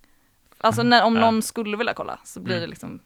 [0.59, 2.63] Alltså när, om någon skulle vilja kolla så blir Mm.
[2.63, 3.01] det liksom,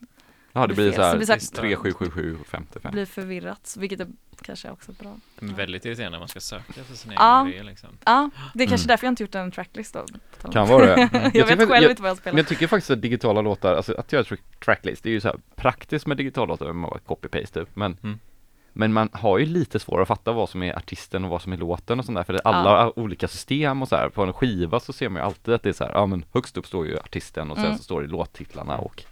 [0.61, 0.91] Ja det blir.
[0.91, 3.75] Så såhär så 3, 7, 7, 7, 55 blir förvirrat.
[3.79, 4.07] Vilket är
[4.43, 5.17] kanske också bra.
[5.39, 7.39] Men väldigt irriterande när man ska söka för sina Ja.
[7.41, 7.89] egna grejer liksom.
[8.05, 8.89] Ja, det är kanske Mm.
[8.89, 10.07] därför jag inte gjort en tracklist då.
[10.53, 12.39] Kan vara det jag, tycker vet faktiskt- själv jag- inte vad jag Men spelar.
[12.39, 15.29] jag tycker faktiskt att digitala låtar, alltså att göra tra- tracklist, det är ju så
[15.29, 18.19] här praktiskt med digitala låtar, man bara copy-paste typ, men Mm.
[18.79, 21.53] Men man har ju lite svårare att fatta vad som är artisten och vad som
[21.53, 24.23] är låten och sånt där, för det är alla olika system och så här, på
[24.23, 26.57] en skiva så ser man ju alltid att det är så här, ja men högst
[26.57, 27.79] upp står ju artisten och sen Mm.
[27.79, 29.05] så står det låttitlarna och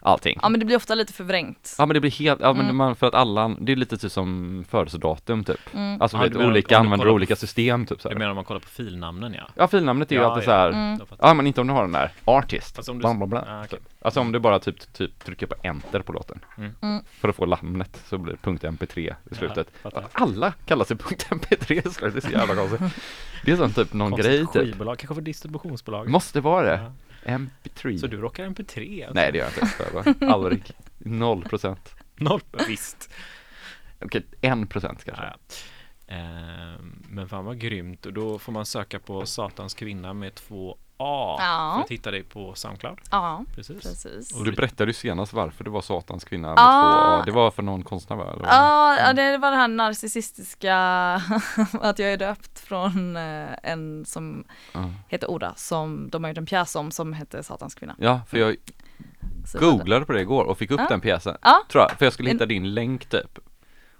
[0.00, 0.38] allting.
[0.42, 1.74] Ja men det blir ofta lite förvrängt.
[1.78, 2.76] Ja men det blir helt, ja men Mm.
[2.76, 5.60] man, för att alla, det är lite typ som födelsedatum typ.
[5.74, 6.02] Mm.
[6.02, 8.18] Alltså Ja, vet, du olika du använder olika system typ så Du här.
[8.18, 9.48] menar om man kollar på filnamnen ja?
[9.54, 10.46] Ja filnamnet är ju Ja, alltid ja.
[10.46, 10.68] så här.
[10.68, 11.00] Mm.
[11.18, 13.44] Ja men inte om du har den där, artist, Fast om du- bla bla bla.
[13.48, 13.78] Ah, okej.
[14.02, 16.74] Alltså om du bara typ, typ trycker på enter på låten Mm.
[16.82, 17.04] Mm.
[17.20, 19.90] För att få namnet så blir det punkt .mp3 i slutet Ja.
[20.12, 22.80] Alla kallar sig punkt .mp3 i slutet, det är så jävla konstigt
[23.44, 26.08] Det är som typ någon Konstigt grej typ skivbolag, kanske för distributionsbolag.
[26.08, 26.92] Måste vara det, Ja.
[27.24, 29.04] Mp3 Så du rockar MP3?
[29.04, 29.14] Alltså.
[29.14, 30.62] Nej det gör jag inte, jag bara, aldrig
[30.98, 33.10] Noll procent Noll, visst.
[34.00, 36.14] Okej, en procent kanske Ja, ja.
[36.14, 40.78] Ehm, men fan vad grymt och då får man söka på Satans kvinna med två
[41.00, 41.72] A Ja.
[41.76, 42.98] för att hitta dig på Soundcloud.
[43.10, 43.82] Ja, Precis.
[43.82, 44.32] precis.
[44.38, 47.22] Och du berättade ju senast varför det var Satans kvinna med två A.
[47.24, 48.32] Det var för någon konstnär va?
[48.32, 48.46] Eller?
[48.46, 50.76] Ja, ja, det var det här narcissistiska,
[51.80, 54.84] att jag är döpt från eh, en som Ja.
[55.08, 57.94] heter Oda, som de har gjort en pjäs om som heter Satans kvinna.
[57.98, 58.56] Ja, för jag
[59.60, 60.86] googlade på det igår och fick upp Ja.
[60.88, 61.36] den pjäsen.
[61.42, 61.62] Ja.
[61.72, 63.38] Tror jag, för jag skulle hitta din länk typ.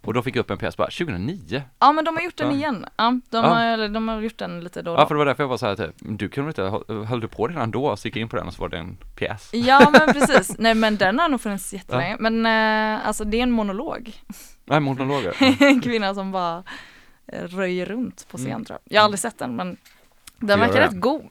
[0.01, 1.62] Och då fick jag upp en pjäs bara 2009.
[1.78, 2.55] Ja men de har gjort den Ja.
[2.57, 2.86] igen.
[2.96, 3.40] Ja, de, Ja.
[3.55, 5.09] Har, de har gjort den lite då och Ja, då.
[5.09, 7.49] för det var därför jag var så här typ, du kunde inte, höll- du på
[7.49, 7.96] redan då?
[7.96, 9.51] Så gick jag in på den och så var det en pjäs.
[9.53, 12.16] Ja men precis, nej men den har nog funnits jättelänge.
[12.20, 14.12] Men eh, alltså det är en monolog.
[14.64, 15.34] Nej, monologer.
[15.62, 16.62] en kvinna som bara
[17.26, 18.64] eh, röjer runt på scen Mm.
[18.64, 18.94] tror jag.
[18.96, 19.76] Jag har aldrig sett den men
[20.38, 21.22] den verkar rätt god.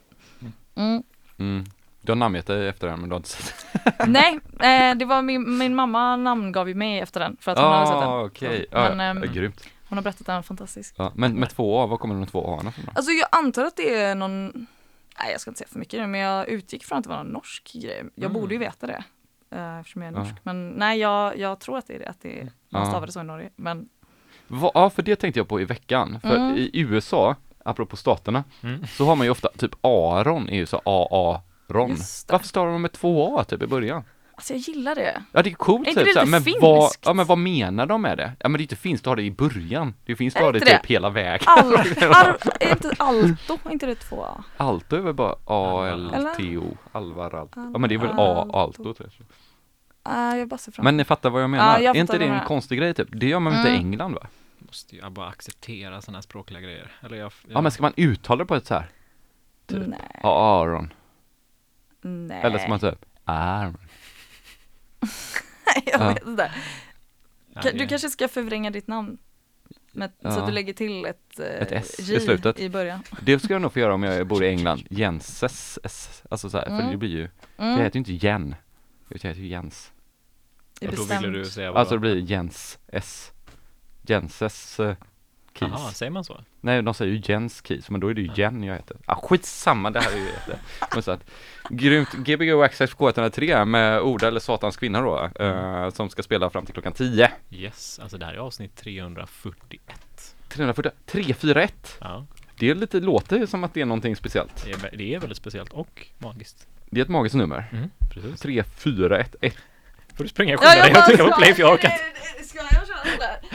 [0.76, 1.02] Mm.
[1.38, 1.64] Mm.
[2.08, 3.66] Du har namngett dig efter den men du har inte sett
[4.06, 7.72] Nej, eh, det var min, min mamma namngav ju mig efter den för att hon
[7.72, 8.08] hade sett den.
[8.08, 8.66] Ah, okej.
[8.72, 9.64] Så, Ja, men, ja, ehm, grymt.
[9.88, 10.94] Hon har berättat att den är fantastisk.
[10.98, 12.84] Ja, men med två A, var kommer de två A ifrån?
[12.94, 14.46] Alltså jag antar att det är någon,
[15.22, 17.16] nej jag ska inte säga för mycket nu men jag utgick från att det var
[17.16, 18.02] någon norsk grej.
[18.14, 18.40] Jag Mm.
[18.40, 19.04] borde ju veta det.
[19.50, 20.18] eh, Eftersom jag är Ja.
[20.22, 20.34] norsk.
[20.42, 22.88] Men nej jag, jag tror att det är det, att det är, man Ja.
[22.88, 23.50] stavar det så i Norge.
[23.56, 23.88] Men
[24.46, 26.20] Va, ja, för det tänkte jag på i veckan.
[26.22, 26.56] För Mm.
[26.56, 28.86] i USA, apropå staterna, Mm.
[28.86, 31.40] så har man ju ofta typ Aron är ju så A-A-ron.
[31.68, 32.32] Det.
[32.32, 34.04] Varför stavar man med två A typ i början?
[34.34, 35.22] alltså jag gillar det.
[35.32, 36.62] Ja det är coolt Är inte typ det såhär, lite men finskt?
[36.62, 38.32] vad, ja men vad menar de med det?
[38.40, 39.94] Ja men det är inte finskt att ha det i början.
[40.04, 40.88] Det är finskt att ha det inte typ det?
[40.94, 41.46] hela vägen.
[41.46, 44.44] All, ar, är inte alto, är inte det två A?
[44.56, 47.60] Alto är väl bara A-L-T-O, Alvar Alto.
[47.72, 48.22] Ja men det är väl Alto.
[48.56, 49.26] A-Alto tror jag.
[50.32, 51.72] Uh, jag bara ser fram Men ni fattar vad jag menar?
[51.78, 53.08] Ja, jag är inte det en konstig grej typ?
[53.12, 53.86] Det gör man väl inte i Mm.
[53.92, 54.26] England va?
[54.58, 56.92] Måste jag bara acceptera sådana här språkliga grejer.
[57.00, 58.88] Eller jag, Ja men ska man uttala det på ett så här?
[59.66, 59.86] typ.
[59.86, 60.92] Nej, Ja, Aron.
[62.00, 62.40] Nej.
[62.42, 63.76] Eller ska man typ Aron?
[65.86, 66.08] jag Ja.
[66.08, 66.52] vet inte.
[67.54, 69.18] Ja, Ka- Du kanske ska förvränga ditt namn?
[69.92, 70.40] Med, Så Ja.
[70.40, 72.58] att du lägger till ett, eh, Ett S i J slutet.
[72.60, 73.02] i början.
[73.22, 74.82] Det ska jag nog få göra om jag bor i England.
[74.90, 76.22] Jenses S.
[76.30, 76.90] Alltså så här, för Mm.
[76.90, 78.54] det blir ju, jag Mm, heter ju inte Jen.
[79.08, 79.92] Jag heter ju Jens.
[80.80, 81.34] det är Och då ville bestämt.
[81.34, 83.32] du säga vad Alltså det blir Jens S.
[84.02, 84.96] Jenses eh,
[85.58, 85.72] Keys.
[85.74, 86.40] Jaha, säger man så?
[86.60, 88.96] Nej, de säger ju Jens Keys, men då är det ju Jen jag heter.
[89.06, 90.58] Ah, skitsamma, det här är ju jätte...
[90.94, 91.24] Men så att,
[91.70, 96.64] grymt, Gbg Access K103 med Oda eller Satans kvinna då, eh, som ska spela fram
[96.64, 97.30] till klockan 10.
[97.50, 100.34] Yes, alltså det här är avsnitt 341.
[100.48, 101.96] 340, 341.
[102.00, 102.26] Ja,
[102.58, 104.64] Det är lite, låter som att det är någonting speciellt.
[104.64, 106.66] det är, det är väldigt speciellt och magiskt.
[106.90, 107.64] Det är ett magiskt nummer.
[107.72, 108.40] Mm, precis.
[108.40, 109.56] 341, 1.
[110.16, 111.88] Får du springa och Ja, skynda jag dig och trycka på play för jag orkar
[111.92, 112.04] inte.
[112.36, 112.87] Nej, Ska jag?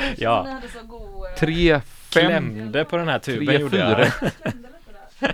[0.17, 0.43] Ja.
[0.43, 1.25] Ni hade så god...
[1.25, 4.13] eh, 3, 5, Klämde på den här tuben 3, gjorde jag.
[4.13, 4.31] 4.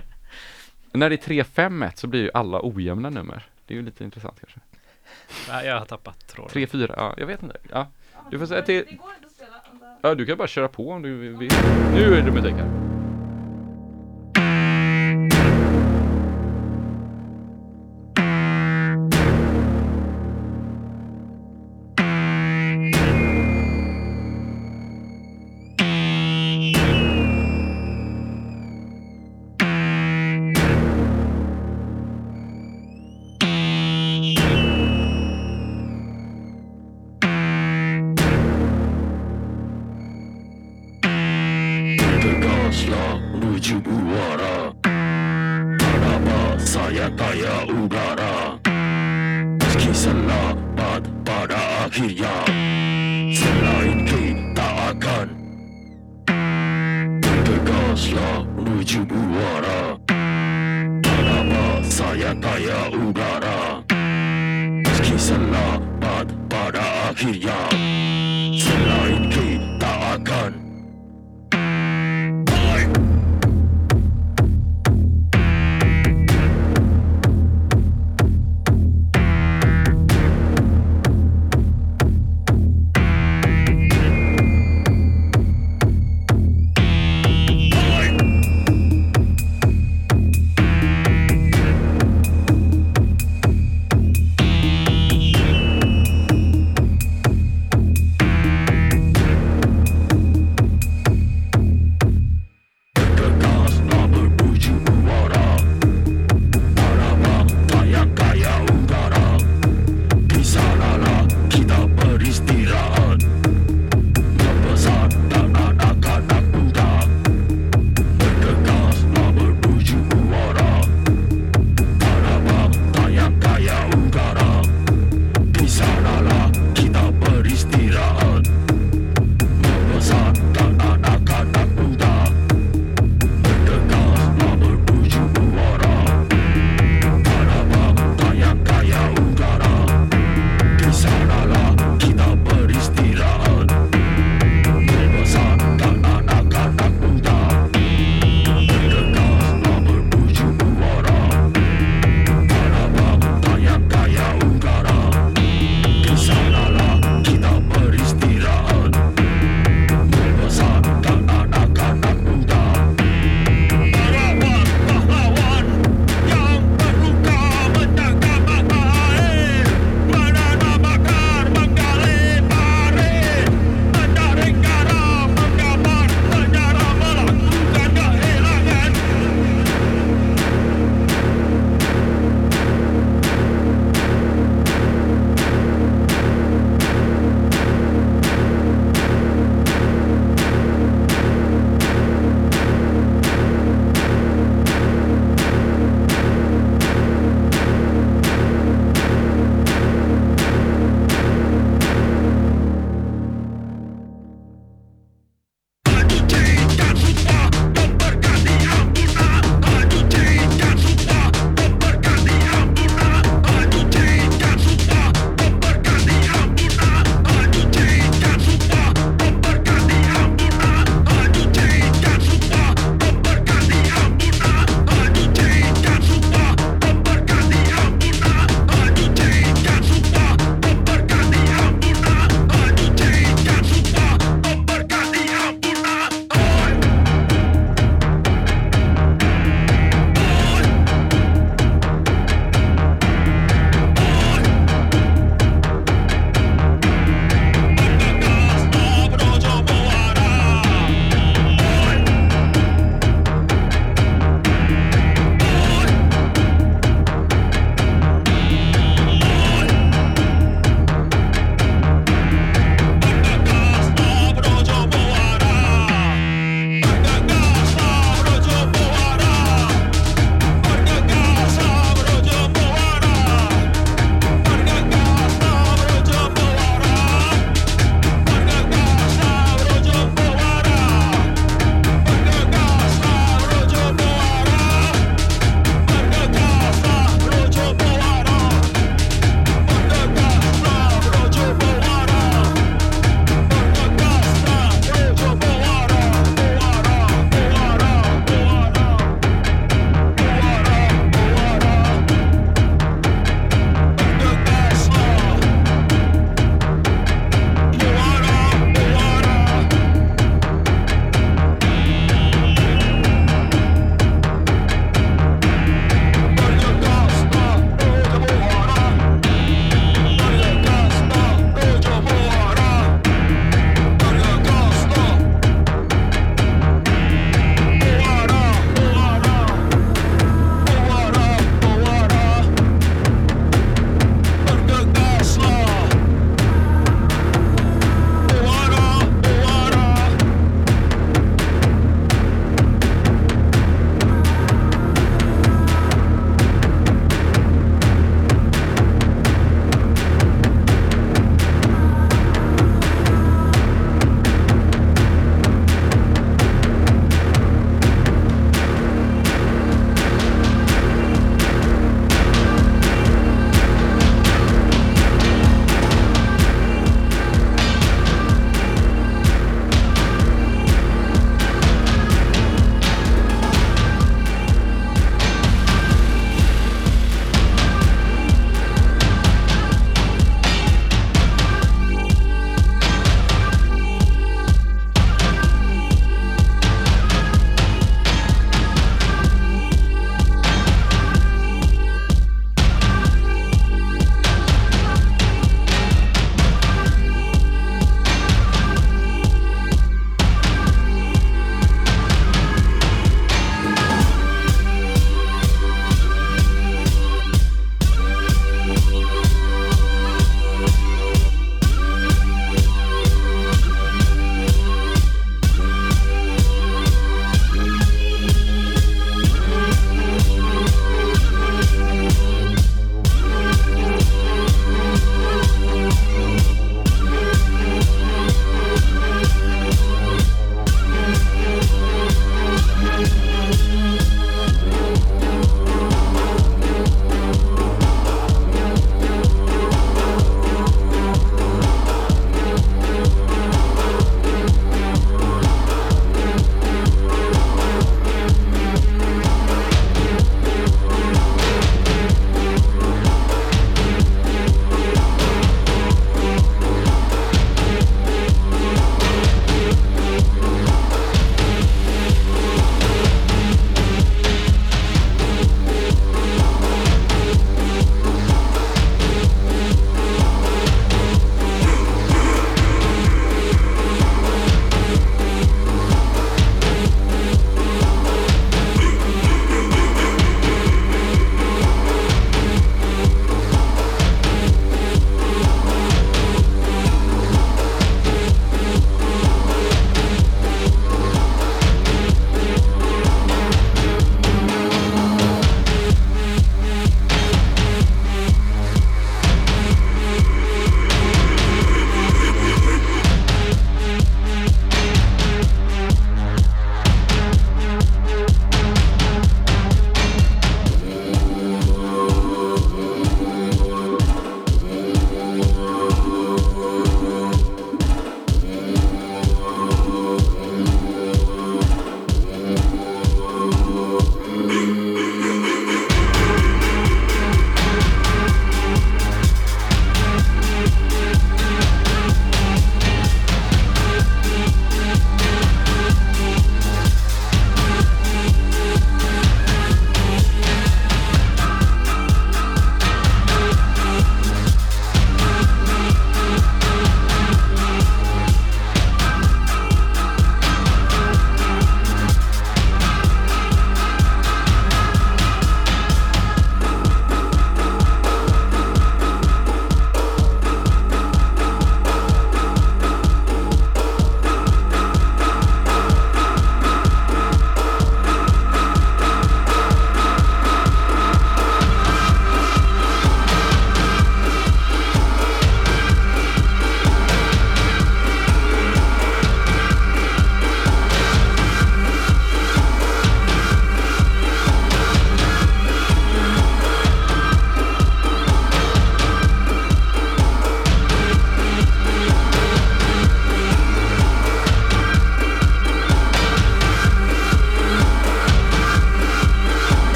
[0.92, 3.46] När det är 3, 5, 1 så blir ju alla ojämna nummer.
[3.66, 4.60] Det är ju lite intressant kanske.
[5.48, 6.50] Nej, jag har tappat tråden.
[6.52, 7.56] 3, 4, ja, jag vet inte.
[7.70, 7.86] Ja,
[8.30, 9.96] du får säga till, Det går inte att spela.
[10.02, 11.50] ja du kan bara köra på om du vill.
[11.94, 12.89] Nu är det musik här.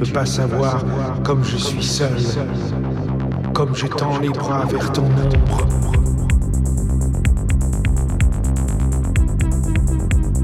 [0.00, 0.82] Peux pas savoir
[1.22, 2.16] comme je suis seul,
[3.52, 5.66] comme je tends les bras vers ton ombre.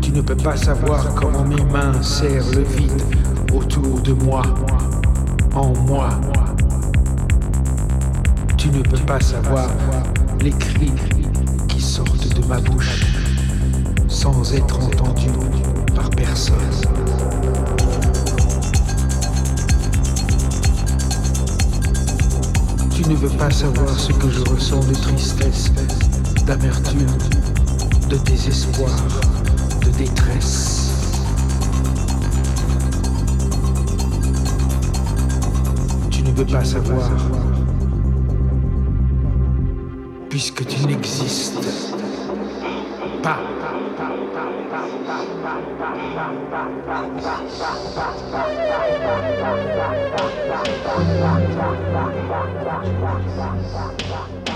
[0.02, 3.02] Tu ne peux pas savoir comment mes mains serrent le vide
[3.54, 4.42] autour de moi,
[5.54, 6.10] en moi.
[8.58, 9.68] Tu ne peux pas savoir
[10.40, 10.92] les cris
[11.66, 13.06] qui sortent de ma bouche
[14.06, 15.30] sans être entendus
[15.94, 16.95] par personne.
[23.08, 25.70] Ne veux pas savoir ce que je ressens de tristesse,
[26.44, 27.06] d'amertume,
[28.08, 28.90] de désespoir,
[29.84, 30.90] de détresse.
[36.10, 37.10] Tu ne veux pas savoir,
[40.28, 41.60] puisque tu n'existes
[43.22, 43.38] pas.
[45.56, 46.58] Thank
[54.48, 54.55] you.